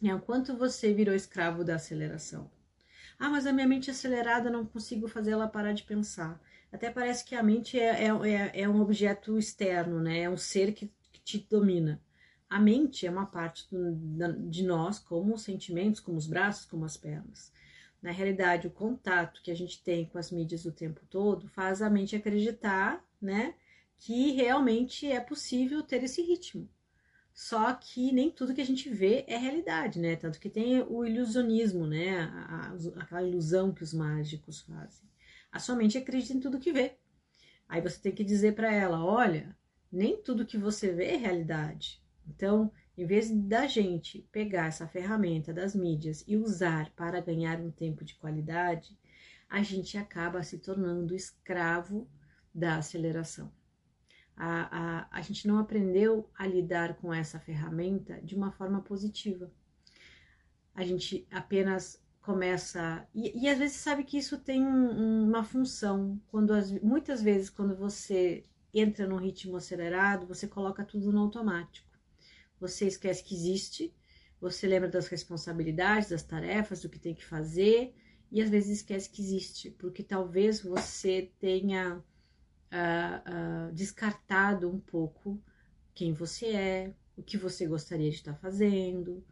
É 0.00 0.14
o 0.14 0.20
quanto 0.20 0.56
você 0.56 0.92
virou 0.94 1.14
escravo 1.14 1.64
da 1.64 1.74
aceleração. 1.74 2.48
Ah, 3.18 3.30
mas 3.30 3.46
a 3.46 3.52
minha 3.52 3.66
mente 3.66 3.88
é 3.88 3.92
acelerada, 3.92 4.50
não 4.50 4.66
consigo 4.66 5.08
fazer 5.08 5.32
ela 5.32 5.48
parar 5.48 5.72
de 5.72 5.84
pensar. 5.84 6.40
Até 6.72 6.90
parece 6.90 7.24
que 7.24 7.34
a 7.34 7.42
mente 7.42 7.78
é, 7.78 8.06
é, 8.06 8.08
é, 8.08 8.62
é 8.62 8.68
um 8.68 8.80
objeto 8.80 9.38
externo, 9.38 10.00
né? 10.00 10.20
É 10.22 10.30
um 10.30 10.36
ser 10.38 10.72
que, 10.72 10.90
que 11.12 11.20
te 11.20 11.38
domina. 11.38 12.00
a 12.48 12.58
mente 12.58 13.06
é 13.06 13.10
uma 13.10 13.26
parte 13.26 13.66
do, 13.70 14.50
de 14.50 14.62
nós, 14.64 14.98
como 14.98 15.34
os 15.34 15.42
sentimentos, 15.42 16.00
como 16.00 16.18
os 16.18 16.26
braços, 16.26 16.66
como 16.66 16.84
as 16.84 16.96
pernas. 16.96 17.52
Na 18.02 18.10
realidade, 18.10 18.66
o 18.66 18.70
contato 18.70 19.40
que 19.42 19.50
a 19.50 19.54
gente 19.54 19.82
tem 19.82 20.06
com 20.06 20.18
as 20.18 20.30
mídias 20.30 20.64
o 20.64 20.72
tempo 20.72 21.00
todo 21.08 21.48
faz 21.48 21.80
a 21.80 21.88
mente 21.88 22.16
acreditar, 22.16 23.02
né, 23.20 23.54
que 23.98 24.32
realmente 24.32 25.06
é 25.10 25.20
possível 25.20 25.82
ter 25.82 26.02
esse 26.02 26.20
ritmo. 26.22 26.68
Só 27.32 27.72
que 27.74 28.12
nem 28.12 28.30
tudo 28.30 28.54
que 28.54 28.60
a 28.60 28.66
gente 28.66 28.90
vê 28.90 29.24
é 29.26 29.36
realidade, 29.38 29.98
né? 29.98 30.16
Tanto 30.16 30.38
que 30.38 30.50
tem 30.50 30.82
o 30.82 31.04
ilusionismo, 31.04 31.86
né? 31.86 32.18
A, 32.20 32.74
a, 32.98 33.02
aquela 33.02 33.22
ilusão 33.22 33.72
que 33.72 33.82
os 33.82 33.94
mágicos 33.94 34.60
fazem. 34.60 35.11
A 35.52 35.58
sua 35.58 35.76
mente 35.76 35.98
acredita 35.98 36.32
em 36.32 36.40
tudo 36.40 36.58
que 36.58 36.72
vê. 36.72 36.96
Aí 37.68 37.80
você 37.80 38.00
tem 38.00 38.12
que 38.12 38.24
dizer 38.24 38.54
para 38.54 38.72
ela: 38.72 39.04
olha, 39.04 39.54
nem 39.90 40.20
tudo 40.22 40.46
que 40.46 40.56
você 40.56 40.92
vê 40.92 41.08
é 41.08 41.16
realidade. 41.16 42.02
Então, 42.26 42.72
em 42.96 43.04
vez 43.04 43.30
da 43.30 43.66
gente 43.66 44.26
pegar 44.32 44.66
essa 44.66 44.88
ferramenta 44.88 45.52
das 45.52 45.74
mídias 45.74 46.24
e 46.26 46.36
usar 46.36 46.90
para 46.96 47.20
ganhar 47.20 47.60
um 47.60 47.70
tempo 47.70 48.04
de 48.04 48.14
qualidade, 48.14 48.98
a 49.48 49.62
gente 49.62 49.98
acaba 49.98 50.42
se 50.42 50.58
tornando 50.58 51.14
escravo 51.14 52.08
da 52.54 52.76
aceleração. 52.76 53.52
A, 54.34 55.04
a, 55.04 55.08
a 55.10 55.20
gente 55.20 55.46
não 55.46 55.58
aprendeu 55.58 56.30
a 56.34 56.46
lidar 56.46 56.96
com 56.96 57.12
essa 57.12 57.38
ferramenta 57.38 58.20
de 58.22 58.34
uma 58.34 58.50
forma 58.50 58.80
positiva. 58.80 59.52
A 60.74 60.82
gente 60.84 61.26
apenas 61.30 62.01
começa. 62.22 63.06
E, 63.14 63.44
e 63.44 63.48
às 63.48 63.58
vezes 63.58 63.76
sabe 63.76 64.04
que 64.04 64.18
isso 64.18 64.38
tem 64.38 64.64
um, 64.66 65.24
uma 65.28 65.44
função. 65.44 66.20
quando 66.28 66.52
as, 66.52 66.70
Muitas 66.82 67.22
vezes, 67.22 67.50
quando 67.50 67.76
você 67.76 68.44
entra 68.74 69.06
num 69.06 69.16
ritmo 69.16 69.56
acelerado, 69.56 70.26
você 70.26 70.48
coloca 70.48 70.84
tudo 70.84 71.12
no 71.12 71.20
automático 71.20 71.92
você 72.62 72.86
esquece 72.86 73.24
que 73.24 73.34
existe, 73.34 73.92
você 74.40 74.68
lembra 74.68 74.88
das 74.88 75.08
responsabilidades, 75.08 76.10
das 76.10 76.22
tarefas, 76.22 76.80
do 76.80 76.88
que 76.88 76.98
tem 76.98 77.12
que 77.14 77.24
fazer, 77.24 77.92
e 78.30 78.40
às 78.40 78.48
vezes 78.48 78.78
esquece 78.78 79.10
que 79.10 79.20
existe, 79.20 79.70
porque 79.72 80.02
talvez 80.02 80.62
você 80.62 81.30
tenha 81.40 81.96
uh, 81.96 83.68
uh, 83.68 83.72
descartado 83.74 84.70
um 84.70 84.78
pouco 84.78 85.42
quem 85.92 86.12
você 86.12 86.46
é, 86.46 86.94
o 87.16 87.22
que 87.22 87.36
você 87.36 87.66
gostaria 87.66 88.08
de 88.08 88.16
estar 88.16 88.34
fazendo. 88.36 89.22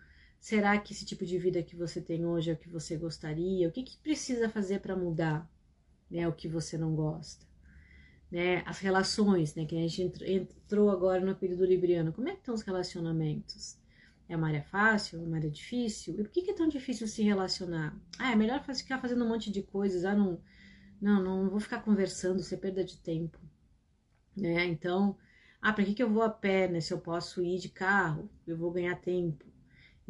Será 0.41 0.79
que 0.81 0.93
esse 0.93 1.05
tipo 1.05 1.25
de 1.25 1.39
vida 1.39 1.63
que 1.63 1.77
você 1.77 2.01
tem 2.01 2.27
hoje 2.27 2.51
é 2.51 2.55
o 2.55 2.57
que 2.57 2.69
você 2.69 2.97
gostaria? 2.97 3.69
O 3.69 3.73
que, 3.73 3.85
que 3.85 3.97
precisa 3.99 4.49
fazer 4.49 4.81
para 4.81 4.97
mudar 4.97 5.49
né, 6.11 6.27
o 6.27 6.33
que 6.33 6.49
você 6.49 6.77
não 6.79 6.95
gosta? 6.97 7.47
né, 8.31 8.63
as 8.65 8.79
relações, 8.79 9.55
né, 9.55 9.65
que 9.65 9.77
a 9.77 9.89
gente 9.89 10.25
entrou 10.25 10.91
agora 10.91 11.21
no 11.21 11.35
período 11.35 11.65
libriano, 11.65 12.13
como 12.13 12.29
é 12.29 12.33
que 12.33 12.39
estão 12.39 12.55
os 12.55 12.63
relacionamentos? 12.63 13.77
É 14.29 14.37
uma 14.37 14.47
área 14.47 14.63
fácil, 14.63 15.21
é 15.21 15.25
uma 15.25 15.37
área 15.37 15.51
difícil? 15.51 16.15
E 16.15 16.17
por 16.19 16.29
que, 16.29 16.43
que 16.43 16.53
é 16.53 16.55
tão 16.55 16.69
difícil 16.69 17.09
se 17.09 17.23
relacionar? 17.23 17.97
Ah, 18.19 18.31
é 18.31 18.37
melhor 18.37 18.63
ficar 18.63 19.01
fazendo 19.01 19.25
um 19.25 19.29
monte 19.29 19.51
de 19.51 19.63
coisas, 19.63 20.05
ah, 20.05 20.15
não, 20.15 20.41
não, 21.01 21.23
não 21.23 21.51
vou 21.51 21.59
ficar 21.59 21.81
conversando, 21.83 22.41
você 22.41 22.57
perda 22.57 22.85
de 22.85 22.97
tempo, 22.99 23.39
né? 24.37 24.65
Então, 24.67 25.17
ah, 25.61 25.73
para 25.73 25.85
que, 25.85 25.95
que 25.95 26.03
eu 26.03 26.11
vou 26.11 26.23
a 26.23 26.31
pé, 26.31 26.69
né, 26.69 26.81
se 26.81 26.93
eu 26.95 27.01
posso 27.01 27.43
ir 27.43 27.59
de 27.59 27.69
carro, 27.69 28.31
eu 28.47 28.57
vou 28.57 28.71
ganhar 28.71 28.95
tempo. 29.01 29.45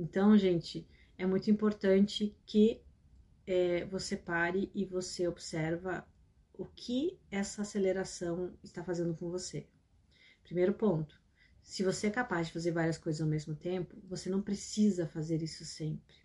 Então, 0.00 0.35
gente, 0.35 0.88
é 1.19 1.26
muito 1.26 1.50
importante 1.50 2.35
que 2.47 2.80
é, 3.47 3.85
você 3.85 4.16
pare 4.16 4.71
e 4.75 4.87
você 4.87 5.28
observa 5.28 6.09
o 6.54 6.64
que 6.64 7.19
essa 7.30 7.61
aceleração 7.61 8.56
está 8.65 8.82
fazendo 8.82 9.15
com 9.15 9.28
você. 9.30 9.67
Primeiro 10.43 10.73
ponto: 10.73 11.21
se 11.63 11.82
você 11.82 12.06
é 12.06 12.10
capaz 12.10 12.47
de 12.47 12.54
fazer 12.54 12.71
várias 12.71 12.97
coisas 12.97 13.21
ao 13.21 13.28
mesmo 13.28 13.54
tempo, 13.54 13.95
você 14.08 14.30
não 14.30 14.41
precisa 14.41 15.06
fazer 15.06 15.43
isso 15.43 15.67
sempre. 15.67 16.17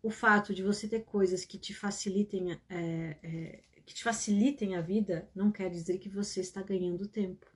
O 0.00 0.08
fato 0.08 0.54
de 0.54 0.62
você 0.62 0.86
ter 0.86 1.00
coisas 1.04 1.44
que 1.44 1.58
te 1.58 1.74
facilitem, 1.74 2.52
é, 2.52 3.18
é, 3.20 3.64
que 3.84 3.94
te 3.94 4.04
facilitem 4.04 4.76
a 4.76 4.80
vida 4.80 5.28
não 5.34 5.50
quer 5.50 5.68
dizer 5.70 5.98
que 5.98 6.08
você 6.08 6.40
está 6.40 6.62
ganhando 6.62 7.08
tempo. 7.08 7.53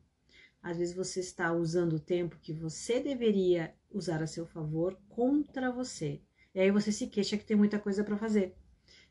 Às 0.63 0.79
vezes 0.79 0.95
você 0.95 1.21
está 1.21 1.53
usando 1.53 1.95
o 1.95 2.01
tempo 2.01 2.39
que 2.41 2.53
você 2.53 3.01
deveria 3.01 3.75
usar 3.91 4.23
a 4.23 4.27
seu 4.27 4.47
favor 4.47 4.99
contra 5.09 5.71
você. 5.71 6.21
E 6.55 6.61
aí 6.61 6.71
você 6.71 6.91
se 6.93 7.07
queixa 7.07 7.37
que 7.37 7.45
tem 7.45 7.57
muita 7.57 7.79
coisa 7.79 8.03
para 8.03 8.17
fazer, 8.17 8.55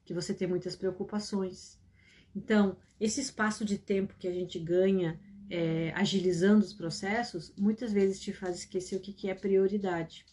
que 0.06 0.14
você 0.14 0.34
tem 0.34 0.48
muitas 0.48 0.76
preocupações, 0.76 1.80
então, 2.38 2.78
esse 3.00 3.20
espaço 3.20 3.66
de 3.66 3.80
tempo 3.80 4.16
que 4.20 4.28
a 4.28 4.32
gente 4.32 4.60
ganha 4.60 5.20
é, 5.50 5.92
agilizando 5.96 6.64
os 6.64 6.72
processos, 6.72 7.52
muitas 7.58 7.92
vezes 7.92 8.20
te 8.20 8.32
faz 8.32 8.60
esquecer 8.60 8.96
o 8.96 9.00
que, 9.00 9.12
que 9.12 9.28
é 9.28 9.34
prioridade. 9.34 10.24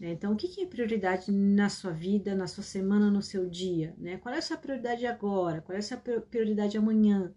Né? 0.00 0.10
Então, 0.10 0.32
o 0.32 0.36
que, 0.36 0.48
que 0.48 0.62
é 0.62 0.66
prioridade 0.66 1.30
na 1.30 1.68
sua 1.68 1.92
vida, 1.92 2.34
na 2.34 2.48
sua 2.48 2.64
semana, 2.64 3.12
no 3.12 3.22
seu 3.22 3.48
dia? 3.48 3.94
Né? 3.96 4.16
Qual 4.16 4.34
é 4.34 4.38
a 4.38 4.42
sua 4.42 4.56
prioridade 4.56 5.06
agora? 5.06 5.60
Qual 5.60 5.76
é 5.76 5.78
a 5.78 5.82
sua 5.82 5.98
prioridade 5.98 6.76
amanhã? 6.76 7.32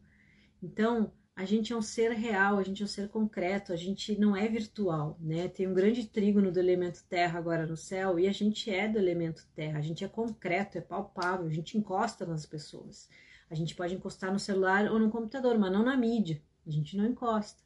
Então, 0.61 1.13
a 1.37 1.45
gente 1.45 1.71
é 1.71 1.77
um 1.77 1.83
ser 1.83 2.13
real, 2.13 2.57
a 2.57 2.63
gente 2.63 2.81
é 2.81 2.85
um 2.85 2.87
ser 2.87 3.09
concreto, 3.09 3.71
a 3.71 3.75
gente 3.75 4.19
não 4.19 4.35
é 4.35 4.47
virtual, 4.47 5.15
né? 5.21 5.47
Tem 5.47 5.67
um 5.67 5.73
grande 5.73 6.03
trígono 6.07 6.51
do 6.51 6.59
elemento 6.59 7.05
terra 7.07 7.37
agora 7.37 7.67
no 7.67 7.77
céu 7.77 8.17
e 8.17 8.27
a 8.27 8.31
gente 8.31 8.71
é 8.71 8.87
do 8.87 8.97
elemento 8.97 9.45
terra, 9.53 9.77
a 9.77 9.81
gente 9.81 10.03
é 10.03 10.07
concreto, 10.07 10.79
é 10.79 10.81
palpável, 10.81 11.45
a 11.45 11.53
gente 11.53 11.77
encosta 11.77 12.25
nas 12.25 12.43
pessoas. 12.43 13.07
A 13.51 13.53
gente 13.53 13.75
pode 13.75 13.93
encostar 13.93 14.33
no 14.33 14.39
celular 14.39 14.91
ou 14.91 14.97
no 14.97 15.11
computador, 15.11 15.59
mas 15.59 15.71
não 15.71 15.83
na 15.83 15.95
mídia. 15.95 16.41
A 16.65 16.71
gente 16.71 16.97
não 16.97 17.05
encosta. 17.05 17.61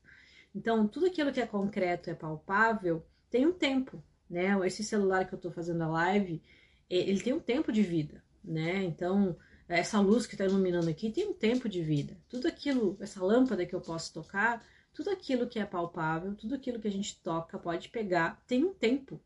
Então, 0.53 0.85
tudo 0.85 1.05
aquilo 1.05 1.31
que 1.31 1.39
é 1.39 1.47
concreto, 1.47 2.09
é 2.09 2.13
palpável, 2.13 3.05
tem 3.29 3.47
um 3.47 3.53
tempo, 3.53 4.03
né? 4.29 4.49
Esse 4.67 4.83
celular 4.83 5.25
que 5.25 5.33
eu 5.33 5.37
estou 5.37 5.49
fazendo 5.49 5.81
a 5.83 5.87
live, 5.87 6.43
ele 6.89 7.21
tem 7.21 7.31
um 7.31 7.39
tempo 7.39 7.71
de 7.71 7.81
vida, 7.81 8.21
né? 8.43 8.83
Então, 8.83 9.37
essa 9.77 9.99
luz 9.99 10.25
que 10.25 10.35
está 10.35 10.45
iluminando 10.45 10.89
aqui 10.89 11.11
tem 11.11 11.27
um 11.27 11.33
tempo 11.33 11.69
de 11.69 11.81
vida. 11.81 12.17
Tudo 12.27 12.47
aquilo, 12.47 12.97
essa 12.99 13.23
lâmpada 13.23 13.65
que 13.65 13.75
eu 13.75 13.81
posso 13.81 14.13
tocar, 14.13 14.65
tudo 14.93 15.09
aquilo 15.09 15.47
que 15.47 15.59
é 15.59 15.65
palpável, 15.65 16.35
tudo 16.35 16.55
aquilo 16.55 16.79
que 16.79 16.87
a 16.87 16.91
gente 16.91 17.21
toca, 17.21 17.57
pode 17.57 17.89
pegar, 17.89 18.43
tem 18.47 18.63
um 18.63 18.73
tempo. 18.73 19.21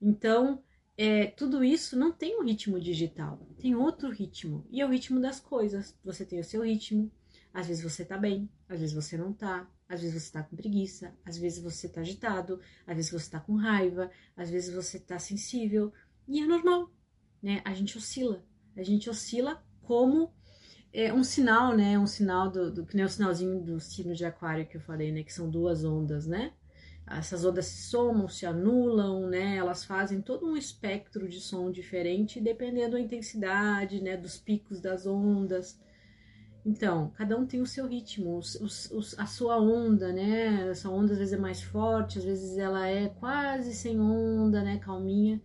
Então, 0.00 0.62
é, 0.96 1.26
tudo 1.26 1.62
isso 1.62 1.98
não 1.98 2.12
tem 2.12 2.38
um 2.38 2.44
ritmo 2.44 2.80
digital, 2.80 3.38
tem 3.58 3.74
outro 3.74 4.10
ritmo. 4.10 4.66
E 4.70 4.80
é 4.80 4.86
o 4.86 4.90
ritmo 4.90 5.20
das 5.20 5.40
coisas. 5.40 5.96
Você 6.04 6.24
tem 6.24 6.40
o 6.40 6.44
seu 6.44 6.62
ritmo. 6.62 7.10
Às 7.52 7.66
vezes 7.66 7.82
você 7.82 8.04
tá 8.04 8.18
bem, 8.18 8.50
às 8.68 8.80
vezes 8.80 8.94
você 8.94 9.16
não 9.16 9.32
tá. 9.32 9.68
Às 9.88 10.02
vezes 10.02 10.22
você 10.22 10.32
tá 10.32 10.42
com 10.42 10.56
preguiça, 10.56 11.14
às 11.24 11.38
vezes 11.38 11.62
você 11.62 11.88
tá 11.88 12.00
agitado, 12.00 12.60
às 12.84 12.96
vezes 12.96 13.10
você 13.10 13.30
tá 13.30 13.38
com 13.38 13.54
raiva, 13.54 14.10
às 14.36 14.50
vezes 14.50 14.74
você 14.74 14.98
tá 14.98 15.16
sensível. 15.18 15.92
E 16.26 16.40
é 16.40 16.46
normal, 16.46 16.90
né? 17.40 17.62
A 17.64 17.72
gente 17.72 17.96
oscila. 17.96 18.44
A 18.76 18.82
gente 18.82 19.08
oscila 19.08 19.62
como 19.82 20.32
é, 20.92 21.12
um 21.12 21.24
sinal, 21.24 21.76
né? 21.76 21.98
Um 21.98 22.06
sinal 22.06 22.50
do, 22.50 22.70
do 22.70 22.86
que 22.86 22.96
nem 22.96 23.04
o 23.04 23.08
sinalzinho 23.08 23.60
do 23.60 23.80
sino 23.80 24.14
de 24.14 24.24
aquário 24.24 24.66
que 24.66 24.76
eu 24.76 24.80
falei, 24.80 25.12
né? 25.12 25.22
Que 25.22 25.32
são 25.32 25.50
duas 25.50 25.84
ondas, 25.84 26.26
né? 26.26 26.52
essas 27.08 27.44
ondas 27.44 27.66
se 27.66 27.88
somam, 27.88 28.28
se 28.28 28.44
anulam, 28.44 29.28
né? 29.28 29.56
Elas 29.56 29.84
fazem 29.84 30.20
todo 30.20 30.44
um 30.44 30.56
espectro 30.56 31.28
de 31.28 31.40
som 31.40 31.70
diferente, 31.70 32.40
dependendo 32.40 32.92
da 32.92 33.00
intensidade, 33.00 34.02
né? 34.02 34.16
Dos 34.16 34.36
picos 34.36 34.80
das 34.80 35.06
ondas. 35.06 35.78
Então, 36.64 37.12
cada 37.16 37.38
um 37.38 37.46
tem 37.46 37.60
o 37.60 37.66
seu 37.66 37.86
ritmo, 37.86 38.36
os, 38.36 38.56
os, 38.90 39.16
a 39.18 39.24
sua 39.24 39.60
onda, 39.60 40.12
né? 40.12 40.68
Essa 40.68 40.90
onda 40.90 41.12
às 41.12 41.18
vezes 41.18 41.32
é 41.32 41.38
mais 41.38 41.62
forte, 41.62 42.18
às 42.18 42.24
vezes 42.24 42.58
ela 42.58 42.88
é 42.88 43.08
quase 43.08 43.72
sem 43.72 44.00
onda, 44.00 44.64
né? 44.64 44.78
Calminha. 44.78 45.40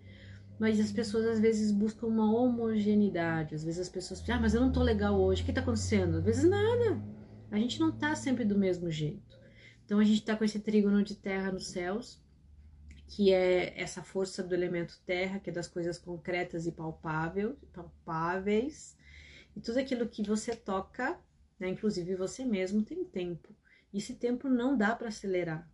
Mas 0.62 0.80
as 0.80 0.92
pessoas 0.92 1.26
às 1.26 1.40
vezes 1.40 1.72
buscam 1.72 2.06
uma 2.06 2.32
homogeneidade. 2.32 3.56
Às 3.56 3.64
vezes 3.64 3.80
as 3.80 3.90
pessoas 3.90 4.22
falam, 4.22 4.38
ah, 4.38 4.42
mas 4.44 4.54
eu 4.54 4.62
não 4.62 4.72
tô 4.72 4.84
legal 4.84 5.20
hoje, 5.20 5.42
o 5.42 5.46
que 5.48 5.52
tá 5.52 5.62
acontecendo? 5.62 6.18
Às 6.18 6.24
vezes 6.24 6.48
nada. 6.48 7.02
A 7.50 7.58
gente 7.58 7.80
não 7.80 7.92
tá 7.92 8.14
sempre 8.14 8.46
do 8.46 8.56
mesmo 8.56 8.92
jeito. 8.92 9.40
Então 9.84 9.98
a 9.98 10.04
gente 10.04 10.20
está 10.20 10.36
com 10.36 10.46
esse 10.46 10.60
trígono 10.60 11.04
de 11.04 11.16
terra 11.16 11.52
nos 11.52 11.70
céus, 11.70 12.22
que 13.08 13.34
é 13.34 13.74
essa 13.76 14.04
força 14.04 14.44
do 14.44 14.54
elemento 14.54 15.02
terra, 15.04 15.40
que 15.40 15.50
é 15.50 15.54
das 15.54 15.68
coisas 15.68 15.98
concretas 15.98 16.68
e 16.68 16.72
palpáveis. 16.72 18.96
E 19.56 19.62
tudo 19.62 19.80
aquilo 19.80 20.08
que 20.08 20.22
você 20.22 20.56
toca, 20.56 21.20
né, 21.60 21.70
inclusive 21.70 22.14
você 22.14 22.46
mesmo, 22.46 22.84
tem 22.84 23.04
tempo. 23.04 23.50
E 23.92 23.98
esse 23.98 24.14
tempo 24.14 24.48
não 24.48 24.78
dá 24.78 24.96
para 24.96 25.08
acelerar. 25.08 25.68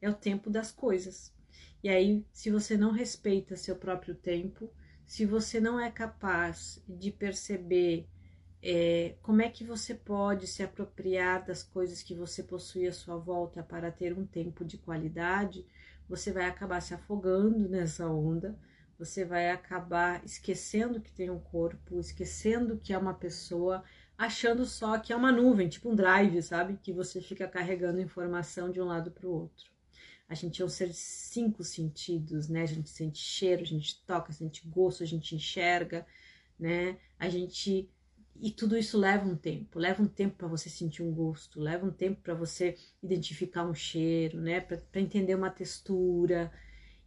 É 0.00 0.10
o 0.10 0.14
tempo 0.14 0.50
das 0.50 0.72
coisas. 0.72 1.32
E 1.82 1.88
aí, 1.88 2.24
se 2.32 2.50
você 2.50 2.76
não 2.76 2.92
respeita 2.92 3.56
seu 3.56 3.76
próprio 3.76 4.14
tempo, 4.14 4.70
se 5.06 5.26
você 5.26 5.60
não 5.60 5.78
é 5.78 5.90
capaz 5.90 6.82
de 6.88 7.10
perceber 7.10 8.08
é, 8.62 9.16
como 9.22 9.42
é 9.42 9.48
que 9.50 9.64
você 9.64 9.92
pode 9.92 10.46
se 10.46 10.62
apropriar 10.62 11.44
das 11.44 11.64
coisas 11.64 12.00
que 12.00 12.14
você 12.14 12.44
possui 12.44 12.86
à 12.86 12.92
sua 12.92 13.16
volta 13.16 13.60
para 13.60 13.90
ter 13.90 14.16
um 14.16 14.24
tempo 14.24 14.64
de 14.64 14.78
qualidade? 14.78 15.66
Você 16.08 16.30
vai 16.32 16.46
acabar 16.46 16.80
se 16.80 16.94
afogando 16.94 17.68
nessa 17.68 18.06
onda, 18.06 18.56
você 18.96 19.24
vai 19.24 19.50
acabar 19.50 20.24
esquecendo 20.24 21.00
que 21.00 21.10
tem 21.10 21.28
um 21.28 21.40
corpo, 21.40 21.98
esquecendo 21.98 22.78
que 22.78 22.92
é 22.92 22.98
uma 22.98 23.14
pessoa, 23.14 23.82
achando 24.16 24.64
só 24.64 24.96
que 24.96 25.12
é 25.12 25.16
uma 25.16 25.32
nuvem, 25.32 25.68
tipo 25.68 25.90
um 25.90 25.96
drive, 25.96 26.40
sabe? 26.40 26.78
Que 26.80 26.92
você 26.92 27.20
fica 27.20 27.48
carregando 27.48 28.00
informação 28.00 28.70
de 28.70 28.80
um 28.80 28.84
lado 28.84 29.10
para 29.10 29.26
o 29.26 29.32
outro. 29.32 29.71
A 30.32 30.34
gente 30.34 30.62
é 30.62 30.64
um 30.64 30.68
ser 30.68 30.88
de 30.88 30.96
cinco 30.96 31.62
sentidos, 31.62 32.48
né? 32.48 32.62
A 32.62 32.66
gente 32.66 32.88
sente 32.88 33.18
cheiro, 33.18 33.60
a 33.60 33.66
gente 33.66 34.02
toca, 34.06 34.32
sente 34.32 34.66
gosto, 34.66 35.02
a 35.02 35.06
gente 35.06 35.34
enxerga, 35.34 36.06
né? 36.58 36.96
A 37.18 37.28
gente 37.28 37.86
e 38.34 38.50
tudo 38.50 38.78
isso 38.78 38.96
leva 38.96 39.28
um 39.28 39.36
tempo, 39.36 39.78
leva 39.78 40.02
um 40.02 40.08
tempo 40.08 40.36
para 40.38 40.48
você 40.48 40.70
sentir 40.70 41.02
um 41.02 41.12
gosto, 41.12 41.60
leva 41.60 41.84
um 41.84 41.90
tempo 41.90 42.22
para 42.22 42.32
você 42.32 42.78
identificar 43.02 43.62
um 43.62 43.74
cheiro, 43.74 44.40
né? 44.40 44.58
Para 44.58 44.80
entender 45.02 45.34
uma 45.34 45.50
textura 45.50 46.50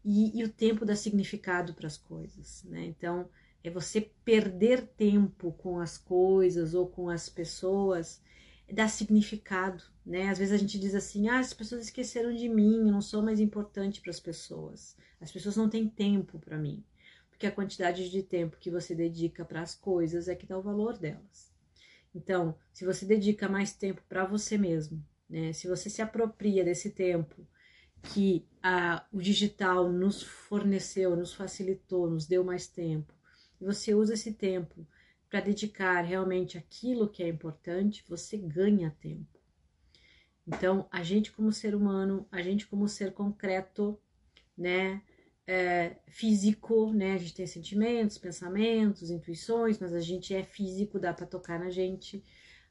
e, 0.03 0.39
e 0.39 0.43
o 0.43 0.49
tempo 0.49 0.85
dá 0.85 0.95
significado 0.95 1.73
para 1.73 1.87
as 1.87 1.97
coisas, 1.97 2.63
né? 2.65 2.85
Então 2.85 3.27
é 3.63 3.71
você 3.71 4.01
perder 4.23 4.85
tempo 4.95 5.51
com 5.53 5.79
as 5.79 5.97
coisas 5.97 6.75
ou 6.75 6.85
com 6.85 7.09
as 7.09 7.27
pessoas 7.27 8.21
dá 8.71 8.87
significado, 8.87 9.83
né? 10.05 10.29
Às 10.29 10.39
vezes 10.39 10.53
a 10.53 10.57
gente 10.57 10.79
diz 10.79 10.95
assim: 10.95 11.27
ah, 11.27 11.39
as 11.39 11.53
pessoas 11.53 11.83
esqueceram 11.83 12.33
de 12.33 12.49
mim, 12.49 12.87
eu 12.87 12.91
não 12.91 13.01
sou 13.01 13.21
mais 13.21 13.39
importante 13.39 14.01
para 14.01 14.11
as 14.11 14.19
pessoas. 14.19 14.97
As 15.19 15.31
pessoas 15.31 15.55
não 15.55 15.69
têm 15.69 15.87
tempo 15.87 16.39
para 16.39 16.57
mim. 16.57 16.83
Porque 17.29 17.47
a 17.47 17.51
quantidade 17.51 18.09
de 18.09 18.23
tempo 18.23 18.57
que 18.57 18.71
você 18.71 18.95
dedica 18.95 19.43
para 19.43 19.61
as 19.61 19.75
coisas 19.75 20.27
é 20.27 20.35
que 20.35 20.45
dá 20.45 20.57
o 20.57 20.61
valor 20.61 20.97
delas. 20.97 21.53
Então, 22.13 22.57
se 22.71 22.85
você 22.85 23.05
dedica 23.05 23.49
mais 23.49 23.73
tempo 23.73 24.01
para 24.07 24.25
você 24.25 24.57
mesmo, 24.57 25.03
né? 25.29 25.51
Se 25.53 25.67
você 25.67 25.89
se 25.89 26.01
apropria 26.01 26.63
desse 26.63 26.91
tempo 26.91 27.45
que 28.13 28.47
a, 28.61 29.05
o 29.11 29.19
digital 29.19 29.91
nos 29.91 30.21
forneceu, 30.23 31.15
nos 31.15 31.33
facilitou, 31.33 32.09
nos 32.09 32.27
deu 32.27 32.43
mais 32.43 32.67
tempo, 32.67 33.13
e 33.59 33.65
você 33.65 33.93
usa 33.93 34.13
esse 34.13 34.33
tempo 34.33 34.87
para 35.29 35.39
dedicar 35.39 36.01
realmente 36.01 36.57
aquilo 36.57 37.09
que 37.09 37.23
é 37.23 37.27
importante, 37.27 38.03
você 38.07 38.37
ganha 38.37 38.95
tempo. 38.99 39.39
Então, 40.47 40.87
a 40.91 41.01
gente 41.01 41.31
como 41.31 41.51
ser 41.51 41.73
humano, 41.73 42.27
a 42.31 42.41
gente 42.41 42.67
como 42.67 42.87
ser 42.87 43.13
concreto, 43.13 43.99
né, 44.55 45.01
é, 45.47 45.97
físico, 46.07 46.91
né, 46.93 47.13
a 47.13 47.17
gente 47.17 47.33
tem 47.33 47.47
sentimentos, 47.47 48.17
pensamentos, 48.17 49.09
intuições, 49.09 49.79
mas 49.79 49.93
a 49.93 49.99
gente 49.99 50.33
é 50.33 50.43
físico, 50.43 50.99
dá 50.99 51.13
para 51.13 51.25
tocar 51.25 51.59
na 51.59 51.69
gente, 51.69 52.23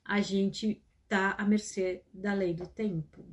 a 0.04 0.20
gente 0.20 0.82
tá 1.08 1.32
à 1.32 1.44
mercê 1.44 2.02
da 2.12 2.32
lei 2.32 2.54
do 2.54 2.66
tempo. 2.66 3.24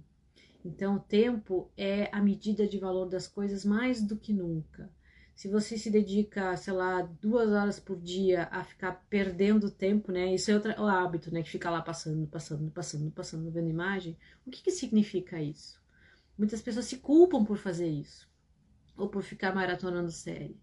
Então, 0.64 0.96
o 0.96 1.00
tempo 1.00 1.72
é 1.76 2.10
a 2.12 2.22
medida 2.22 2.68
de 2.68 2.78
valor 2.78 3.08
das 3.08 3.28
coisas 3.28 3.66
mais 3.66 4.04
do 4.04 4.16
que 4.16 4.32
nunca. 4.32 4.92
Se 5.36 5.48
você 5.48 5.78
se 5.78 5.90
dedica, 5.90 6.56
sei 6.56 6.74
lá, 6.74 7.02
duas 7.02 7.50
horas 7.50 7.80
por 7.80 8.00
dia 8.00 8.48
a 8.52 8.64
ficar 8.64 9.06
perdendo 9.10 9.72
tempo, 9.72 10.12
né? 10.12 10.34
Isso 10.34 10.52
é 10.52 10.54
outro 10.54 10.72
o 10.80 10.88
hábito, 10.88 11.34
né? 11.34 11.42
Que 11.42 11.50
fica 11.50 11.70
lá 11.70 11.82
passando, 11.82 12.28
passando, 12.28 12.70
passando, 12.72 13.12
passando, 13.12 13.52
vendo 13.52 13.70
imagem. 13.70 14.18
O 14.46 14.52
que, 14.52 14.62
que 14.62 14.72
significa 14.72 15.42
isso? 15.42 15.82
Muitas 16.38 16.62
pessoas 16.62 16.86
se 16.86 16.98
culpam 16.98 17.44
por 17.44 17.58
fazer 17.58 17.88
isso. 17.88 18.30
Ou 18.96 19.10
por 19.10 19.24
ficar 19.24 19.56
maratonando 19.56 20.12
série. 20.12 20.60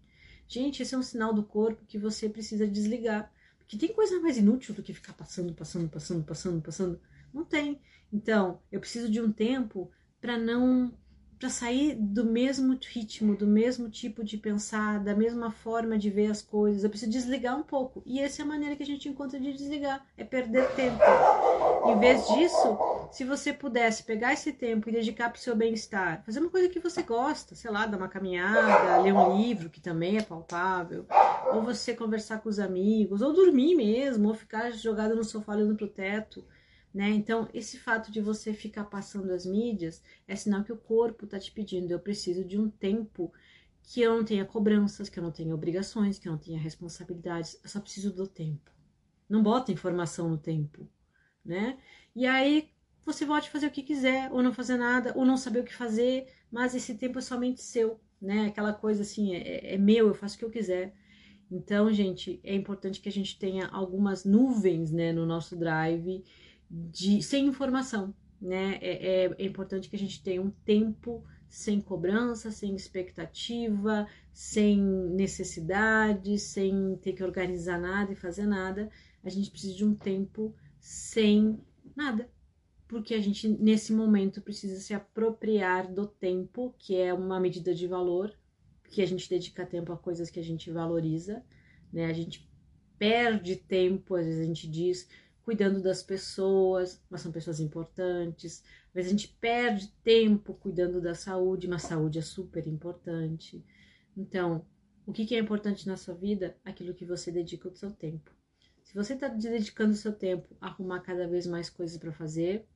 Gente, 0.47 0.81
esse 0.81 0.95
é 0.95 0.97
um 0.97 1.03
sinal 1.03 1.33
do 1.33 1.43
corpo 1.43 1.85
que 1.85 1.97
você 1.97 2.29
precisa 2.29 2.67
desligar. 2.67 3.31
Porque 3.59 3.77
tem 3.77 3.93
coisa 3.93 4.19
mais 4.19 4.37
inútil 4.37 4.73
do 4.73 4.81
que 4.81 4.93
ficar 4.93 5.13
passando, 5.13 5.53
passando, 5.53 5.89
passando, 5.89 6.23
passando, 6.23 6.61
passando. 6.61 7.01
Não 7.33 7.45
tem. 7.45 7.79
Então, 8.11 8.59
eu 8.71 8.79
preciso 8.79 9.11
de 9.11 9.21
um 9.21 9.31
tempo 9.31 9.91
para 10.19 10.37
não 10.37 10.93
para 11.39 11.49
sair 11.49 11.95
do 11.95 12.25
mesmo 12.25 12.77
ritmo, 12.91 13.33
do 13.33 13.47
mesmo 13.47 13.89
tipo 13.89 14.25
de 14.25 14.37
pensar, 14.37 14.99
da 14.99 15.15
mesma 15.15 15.49
forma 15.49 15.97
de 15.97 16.09
ver 16.09 16.29
as 16.29 16.41
coisas. 16.41 16.83
Eu 16.83 16.89
preciso 16.89 17.09
desligar 17.09 17.57
um 17.57 17.63
pouco. 17.63 18.03
E 18.05 18.19
essa 18.19 18.41
é 18.41 18.43
a 18.43 18.47
maneira 18.47 18.75
que 18.75 18.83
a 18.83 18.85
gente 18.85 19.07
encontra 19.07 19.39
de 19.39 19.53
desligar, 19.53 20.05
é 20.17 20.25
perder 20.25 20.69
tempo. 20.75 20.99
Em 21.87 21.97
vez 21.97 22.27
disso, 22.27 22.77
se 23.09 23.23
você 23.23 23.53
pudesse 23.53 24.03
pegar 24.03 24.33
esse 24.33 24.51
tempo 24.51 24.89
e 24.89 24.91
dedicar 24.91 25.29
para 25.29 25.39
o 25.39 25.41
seu 25.41 25.55
bem-estar, 25.55 26.23
fazer 26.25 26.41
uma 26.41 26.49
coisa 26.49 26.67
que 26.67 26.79
você 26.79 27.01
gosta, 27.01 27.55
sei 27.55 27.71
lá, 27.71 27.85
dar 27.85 27.97
uma 27.97 28.09
caminhada, 28.09 29.01
ler 29.01 29.13
um 29.13 29.37
livro 29.37 29.69
que 29.69 29.79
também 29.79 30.17
é 30.17 30.21
palpável, 30.21 31.05
ou 31.53 31.61
você 31.61 31.95
conversar 31.95 32.39
com 32.39 32.49
os 32.49 32.59
amigos, 32.59 33.21
ou 33.21 33.31
dormir 33.31 33.75
mesmo, 33.75 34.27
ou 34.27 34.33
ficar 34.33 34.71
jogado 34.71 35.15
no 35.15 35.23
sofá 35.23 35.53
olhando 35.53 35.75
para 35.75 35.85
o 35.85 35.89
teto 35.89 36.43
né? 36.93 37.09
Então, 37.09 37.47
esse 37.53 37.77
fato 37.77 38.11
de 38.11 38.19
você 38.19 38.53
ficar 38.53 38.85
passando 38.85 39.31
as 39.31 39.45
mídias 39.45 40.01
é 40.27 40.35
sinal 40.35 40.63
que 40.63 40.73
o 40.73 40.77
corpo 40.77 41.25
está 41.25 41.39
te 41.39 41.51
pedindo. 41.51 41.91
Eu 41.91 41.99
preciso 41.99 42.43
de 42.43 42.59
um 42.59 42.69
tempo 42.69 43.31
que 43.83 44.01
eu 44.01 44.15
não 44.15 44.23
tenha 44.23 44.45
cobranças, 44.45 45.09
que 45.09 45.19
eu 45.19 45.23
não 45.23 45.31
tenha 45.31 45.53
obrigações, 45.53 46.19
que 46.19 46.27
eu 46.27 46.31
não 46.31 46.39
tenha 46.39 46.59
responsabilidades. 46.59 47.59
Eu 47.63 47.69
só 47.69 47.79
preciso 47.79 48.11
do 48.11 48.27
tempo. 48.27 48.71
Não 49.27 49.43
bota 49.43 49.71
informação 49.71 50.29
no 50.29 50.37
tempo, 50.37 50.87
né? 51.45 51.77
E 52.15 52.25
aí 52.25 52.69
você 53.05 53.25
pode 53.25 53.49
fazer 53.49 53.67
o 53.67 53.71
que 53.71 53.83
quiser, 53.83 54.31
ou 54.31 54.41
não 54.43 54.53
fazer 54.53 54.77
nada, 54.77 55.13
ou 55.15 55.25
não 55.25 55.37
saber 55.37 55.59
o 55.59 55.63
que 55.63 55.73
fazer, 55.73 56.27
mas 56.51 56.75
esse 56.75 56.95
tempo 56.95 57.19
é 57.19 57.21
somente 57.21 57.61
seu, 57.61 57.99
né? 58.21 58.47
Aquela 58.47 58.73
coisa 58.73 59.03
assim, 59.03 59.35
é, 59.35 59.75
é 59.75 59.77
meu, 59.77 60.07
eu 60.07 60.13
faço 60.15 60.35
o 60.35 60.39
que 60.39 60.45
eu 60.45 60.51
quiser. 60.51 60.93
Então, 61.51 61.91
gente, 61.91 62.39
é 62.43 62.53
importante 62.53 63.01
que 63.01 63.09
a 63.09 63.11
gente 63.11 63.37
tenha 63.39 63.67
algumas 63.67 64.23
nuvens, 64.23 64.91
né, 64.91 65.11
no 65.11 65.25
nosso 65.25 65.55
drive 65.55 66.23
de, 66.69 67.21
sem 67.21 67.47
informação, 67.47 68.13
né? 68.41 68.77
É, 68.81 69.25
é, 69.25 69.35
é 69.37 69.45
importante 69.45 69.89
que 69.89 69.95
a 69.95 69.99
gente 69.99 70.21
tenha 70.21 70.41
um 70.41 70.51
tempo 70.51 71.23
sem 71.49 71.81
cobrança, 71.81 72.51
sem 72.51 72.75
expectativa, 72.75 74.07
sem 74.31 74.79
necessidade, 74.79 76.37
sem 76.37 76.95
ter 77.01 77.13
que 77.13 77.23
organizar 77.23 77.79
nada 77.79 78.11
e 78.11 78.15
fazer 78.15 78.45
nada. 78.45 78.89
A 79.23 79.29
gente 79.29 79.49
precisa 79.49 79.75
de 79.75 79.83
um 79.83 79.95
tempo 79.95 80.53
sem 80.79 81.59
nada, 81.95 82.29
porque 82.87 83.13
a 83.13 83.19
gente 83.19 83.47
nesse 83.47 83.91
momento 83.91 84.41
precisa 84.41 84.79
se 84.79 84.93
apropriar 84.93 85.91
do 85.91 86.05
tempo, 86.07 86.73
que 86.77 86.95
é 86.95 87.13
uma 87.13 87.39
medida 87.39 87.73
de 87.73 87.87
valor, 87.87 88.33
que 88.89 89.01
a 89.01 89.05
gente 89.05 89.29
dedica 89.29 89.65
tempo 89.65 89.91
a 89.91 89.97
coisas 89.97 90.29
que 90.29 90.39
a 90.39 90.43
gente 90.43 90.71
valoriza, 90.71 91.43
né? 91.91 92.05
A 92.05 92.13
gente 92.13 92.49
perde 92.97 93.55
tempo, 93.55 94.15
às 94.15 94.25
vezes 94.25 94.41
a 94.41 94.45
gente 94.45 94.67
diz, 94.67 95.07
cuidando 95.49 95.81
das 95.81 96.03
pessoas, 96.03 97.01
mas 97.09 97.21
são 97.21 97.31
pessoas 97.31 97.59
importantes. 97.59 98.63
Às 98.89 98.93
vezes 98.93 99.07
a 99.07 99.15
gente 99.17 99.27
perde 99.41 99.91
tempo 100.03 100.53
cuidando 100.53 101.01
da 101.01 101.15
saúde, 101.15 101.67
mas 101.67 101.81
saúde 101.81 102.19
é 102.19 102.21
super 102.21 102.67
importante. 102.67 103.65
Então, 104.15 104.63
o 105.07 105.11
que, 105.11 105.33
é 105.33 105.39
importante 105.39 105.87
na 105.87 105.97
sua 105.97 106.13
vida? 106.13 106.55
Aquilo 106.63 106.93
que 106.93 107.03
você 107.03 107.31
dedica 107.31 107.67
o 107.67 107.75
seu 107.75 107.89
tempo. 107.89 108.29
Se 108.83 108.93
você 108.93 109.15
está 109.15 109.27
dedicando 109.27 109.93
o 109.93 109.97
seu 109.97 110.13
tempo 110.13 110.55
a 110.61 110.67
arrumar 110.67 110.99
cada 110.99 111.27
vez 111.27 111.47
mais 111.47 111.67
coisas 111.67 111.97
para 111.97 112.13
fazer, 112.13 112.67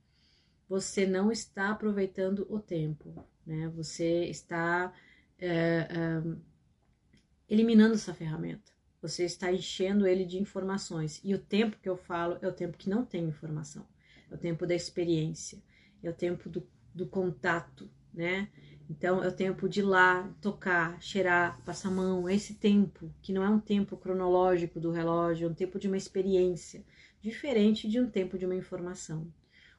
você 0.68 1.06
não 1.06 1.30
está 1.30 1.70
aproveitando 1.70 2.44
o 2.50 2.58
tempo, 2.58 3.24
né? 3.46 3.68
Você 3.76 4.24
está 4.24 4.92
é, 5.38 5.48
é, 5.48 6.22
eliminando 7.48 7.94
essa 7.94 8.12
ferramenta. 8.12 8.73
Você 9.04 9.26
está 9.26 9.52
enchendo 9.52 10.06
ele 10.06 10.24
de 10.24 10.38
informações. 10.38 11.20
E 11.22 11.34
o 11.34 11.38
tempo 11.38 11.76
que 11.76 11.86
eu 11.86 11.94
falo 11.94 12.38
é 12.40 12.48
o 12.48 12.52
tempo 12.52 12.78
que 12.78 12.88
não 12.88 13.04
tem 13.04 13.24
informação. 13.28 13.86
É 14.30 14.34
o 14.34 14.38
tempo 14.38 14.66
da 14.66 14.74
experiência. 14.74 15.62
É 16.02 16.08
o 16.08 16.14
tempo 16.14 16.48
do, 16.48 16.66
do 16.94 17.06
contato, 17.06 17.86
né? 18.14 18.48
Então, 18.88 19.22
é 19.22 19.28
o 19.28 19.32
tempo 19.32 19.68
de 19.68 19.80
ir 19.80 19.82
lá, 19.82 20.34
tocar, 20.40 20.98
cheirar, 21.02 21.60
passar 21.66 21.88
a 21.88 21.92
mão. 21.92 22.26
É 22.26 22.34
esse 22.34 22.54
tempo, 22.54 23.12
que 23.20 23.30
não 23.30 23.42
é 23.42 23.48
um 23.50 23.60
tempo 23.60 23.94
cronológico 23.94 24.80
do 24.80 24.90
relógio, 24.90 25.48
é 25.48 25.50
um 25.50 25.54
tempo 25.54 25.78
de 25.78 25.86
uma 25.86 25.98
experiência, 25.98 26.82
diferente 27.20 27.86
de 27.86 28.00
um 28.00 28.08
tempo 28.08 28.38
de 28.38 28.46
uma 28.46 28.56
informação. 28.56 29.30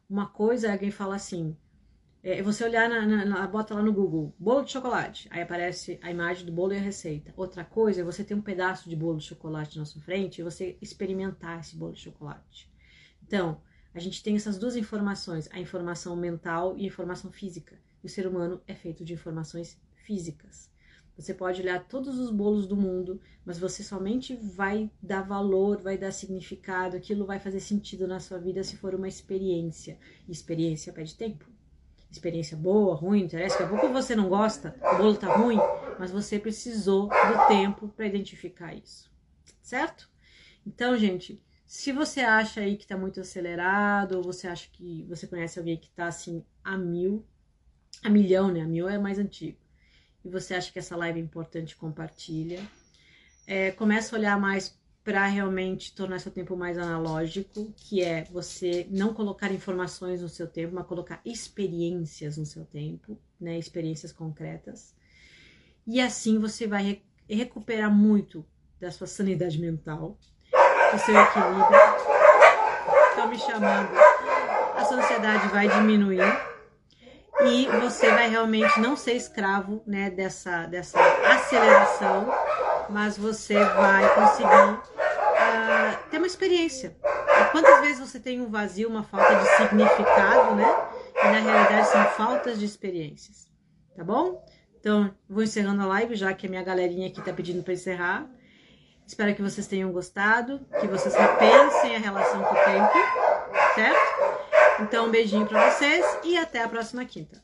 Uma 0.07 0.27
coisa 0.27 0.67
é 0.67 0.71
alguém 0.71 0.91
fala 0.91 1.15
assim, 1.15 1.57
é 2.27 2.41
você 2.41 2.63
olhar 2.63 2.89
na, 2.89 3.05
na, 3.05 3.23
na, 3.23 3.47
bota 3.47 3.75
lá 3.75 3.83
no 3.83 3.93
Google, 3.93 4.33
bolo 4.39 4.63
de 4.63 4.71
chocolate, 4.71 5.27
aí 5.29 5.43
aparece 5.43 5.99
a 6.01 6.09
imagem 6.09 6.43
do 6.43 6.51
bolo 6.51 6.73
e 6.73 6.77
a 6.77 6.81
receita. 6.81 7.31
Outra 7.37 7.63
coisa 7.63 8.01
é 8.01 8.03
você 8.03 8.23
ter 8.23 8.33
um 8.33 8.41
pedaço 8.41 8.89
de 8.89 8.95
bolo 8.95 9.19
de 9.19 9.25
chocolate 9.25 9.77
na 9.77 9.85
sua 9.85 10.01
frente 10.01 10.39
e 10.39 10.43
você 10.43 10.75
experimentar 10.81 11.59
esse 11.59 11.75
bolo 11.75 11.93
de 11.93 11.99
chocolate. 11.99 12.67
Então, 13.21 13.61
a 13.93 13.99
gente 13.99 14.23
tem 14.23 14.35
essas 14.35 14.57
duas 14.57 14.75
informações, 14.75 15.47
a 15.51 15.59
informação 15.59 16.15
mental 16.15 16.75
e 16.75 16.85
a 16.85 16.87
informação 16.87 17.31
física. 17.31 17.79
O 18.03 18.09
ser 18.09 18.25
humano 18.25 18.59
é 18.65 18.73
feito 18.73 19.05
de 19.05 19.13
informações 19.13 19.79
físicas. 19.93 20.71
Você 21.15 21.31
pode 21.31 21.61
olhar 21.61 21.87
todos 21.87 22.17
os 22.17 22.31
bolos 22.31 22.65
do 22.65 22.75
mundo, 22.75 23.21
mas 23.45 23.59
você 23.59 23.83
somente 23.83 24.35
vai 24.35 24.89
dar 24.99 25.21
valor, 25.21 25.79
vai 25.79 25.95
dar 25.95 26.11
significado, 26.11 26.97
aquilo 26.97 27.23
vai 27.23 27.39
fazer 27.39 27.59
sentido 27.59 28.07
na 28.07 28.19
sua 28.19 28.39
vida 28.39 28.63
se 28.63 28.77
for 28.77 28.95
uma 28.95 29.07
experiência. 29.07 29.99
E 30.27 30.31
experiência 30.31 30.91
pede 30.91 31.13
tempo 31.13 31.54
experiência 32.15 32.57
boa, 32.57 32.95
ruim, 32.95 33.19
não 33.19 33.25
interessa. 33.25 33.59
Daqui 33.59 33.75
a 33.75 33.79
pouco 33.79 33.93
você 33.93 34.15
não 34.15 34.29
gosta, 34.29 34.75
o 34.81 34.97
bolo 34.97 35.15
tá 35.15 35.35
ruim, 35.35 35.57
mas 35.99 36.11
você 36.11 36.39
precisou 36.39 37.07
do 37.07 37.47
tempo 37.47 37.87
para 37.89 38.07
identificar 38.07 38.73
isso, 38.73 39.11
certo? 39.61 40.09
Então, 40.65 40.97
gente, 40.97 41.41
se 41.67 41.91
você 41.91 42.21
acha 42.21 42.61
aí 42.61 42.77
que 42.77 42.87
tá 42.87 42.97
muito 42.97 43.19
acelerado, 43.19 44.17
ou 44.17 44.23
você 44.23 44.47
acha 44.47 44.69
que 44.71 45.03
você 45.09 45.27
conhece 45.27 45.59
alguém 45.59 45.77
que 45.77 45.89
tá 45.89 46.07
assim 46.07 46.43
a 46.63 46.77
mil, 46.77 47.25
a 48.03 48.09
milhão, 48.09 48.51
né? 48.51 48.61
A 48.61 48.67
mil 48.67 48.87
é 48.87 48.97
mais 48.97 49.19
antigo. 49.19 49.57
E 50.23 50.29
você 50.29 50.55
acha 50.55 50.71
que 50.71 50.79
essa 50.79 50.95
live 50.95 51.19
é 51.19 51.23
importante, 51.23 51.75
compartilha. 51.75 52.61
É, 53.45 53.71
começa 53.71 54.15
a 54.15 54.19
olhar 54.19 54.39
mais 54.39 54.77
para 55.05 55.27
realmente 55.27 55.93
tornar 55.93 56.19
seu 56.19 56.31
tempo 56.31 56.57
mais 56.57 56.79
analógico, 56.79 57.71
que 57.77 58.03
é 58.03 58.23
você 58.23 58.87
não 58.89 59.13
colocar 59.13 59.51
informações 59.51 60.19
no 60.19 60.27
seu 60.27 60.47
tempo, 60.47 60.73
mas 60.73 60.87
colocar 60.87 61.21
experiências 61.23 62.37
no 62.37 62.45
seu 62.45 62.65
tempo, 62.65 63.15
né? 63.39 63.55
Experiências 63.55 64.11
concretas. 64.11 64.95
E 65.85 66.01
assim 66.01 66.39
você 66.39 66.65
vai 66.65 66.83
re 66.83 67.01
recuperar 67.27 67.91
muito 67.91 68.45
da 68.79 68.91
sua 68.91 69.07
sanidade 69.07 69.59
mental, 69.59 70.17
do 70.91 70.99
seu 70.99 71.15
equilíbrio. 71.15 71.79
Estão 73.09 73.27
me 73.27 73.37
chamando. 73.37 73.89
A 74.75 74.85
sua 74.85 74.97
ansiedade 74.97 75.47
vai 75.49 75.67
diminuir 75.67 76.21
e 77.41 77.67
você 77.79 78.09
vai 78.09 78.29
realmente 78.29 78.79
não 78.79 78.95
ser 78.95 79.13
escravo, 79.13 79.83
né, 79.85 80.09
dessa 80.09 80.65
dessa 80.65 80.99
aceleração, 80.99 82.27
mas 82.89 83.17
você 83.17 83.53
vai 83.53 84.15
conseguir 84.15 84.94
ter 86.09 86.17
uma 86.17 86.27
experiência. 86.27 86.95
E 87.03 87.51
quantas 87.51 87.81
vezes 87.81 87.99
você 87.99 88.19
tem 88.19 88.41
um 88.41 88.49
vazio, 88.49 88.89
uma 88.89 89.03
falta 89.03 89.35
de 89.35 89.45
significado, 89.57 90.55
né? 90.55 90.65
E 91.15 91.23
na 91.23 91.39
realidade 91.39 91.87
são 91.87 92.05
faltas 92.11 92.59
de 92.59 92.65
experiências, 92.65 93.47
tá 93.95 94.03
bom? 94.03 94.43
Então, 94.79 95.11
vou 95.27 95.43
encerrando 95.43 95.81
a 95.81 95.85
live, 95.87 96.15
já 96.15 96.33
que 96.33 96.45
a 96.45 96.49
minha 96.49 96.63
galerinha 96.63 97.07
aqui 97.07 97.21
tá 97.21 97.33
pedindo 97.33 97.63
para 97.63 97.73
encerrar. 97.73 98.29
Espero 99.07 99.33
que 99.33 99.41
vocês 99.41 99.67
tenham 99.67 99.91
gostado, 99.91 100.59
que 100.79 100.87
vocês 100.87 101.15
repensem 101.15 101.95
a 101.95 101.99
relação 101.99 102.43
com 102.43 102.53
o 102.53 102.65
tempo, 102.65 102.93
certo? 103.75 104.81
Então, 104.81 105.07
um 105.07 105.11
beijinho 105.11 105.45
para 105.45 105.71
vocês 105.71 106.05
e 106.23 106.37
até 106.37 106.61
a 106.61 106.69
próxima 106.69 107.05
quinta. 107.05 107.41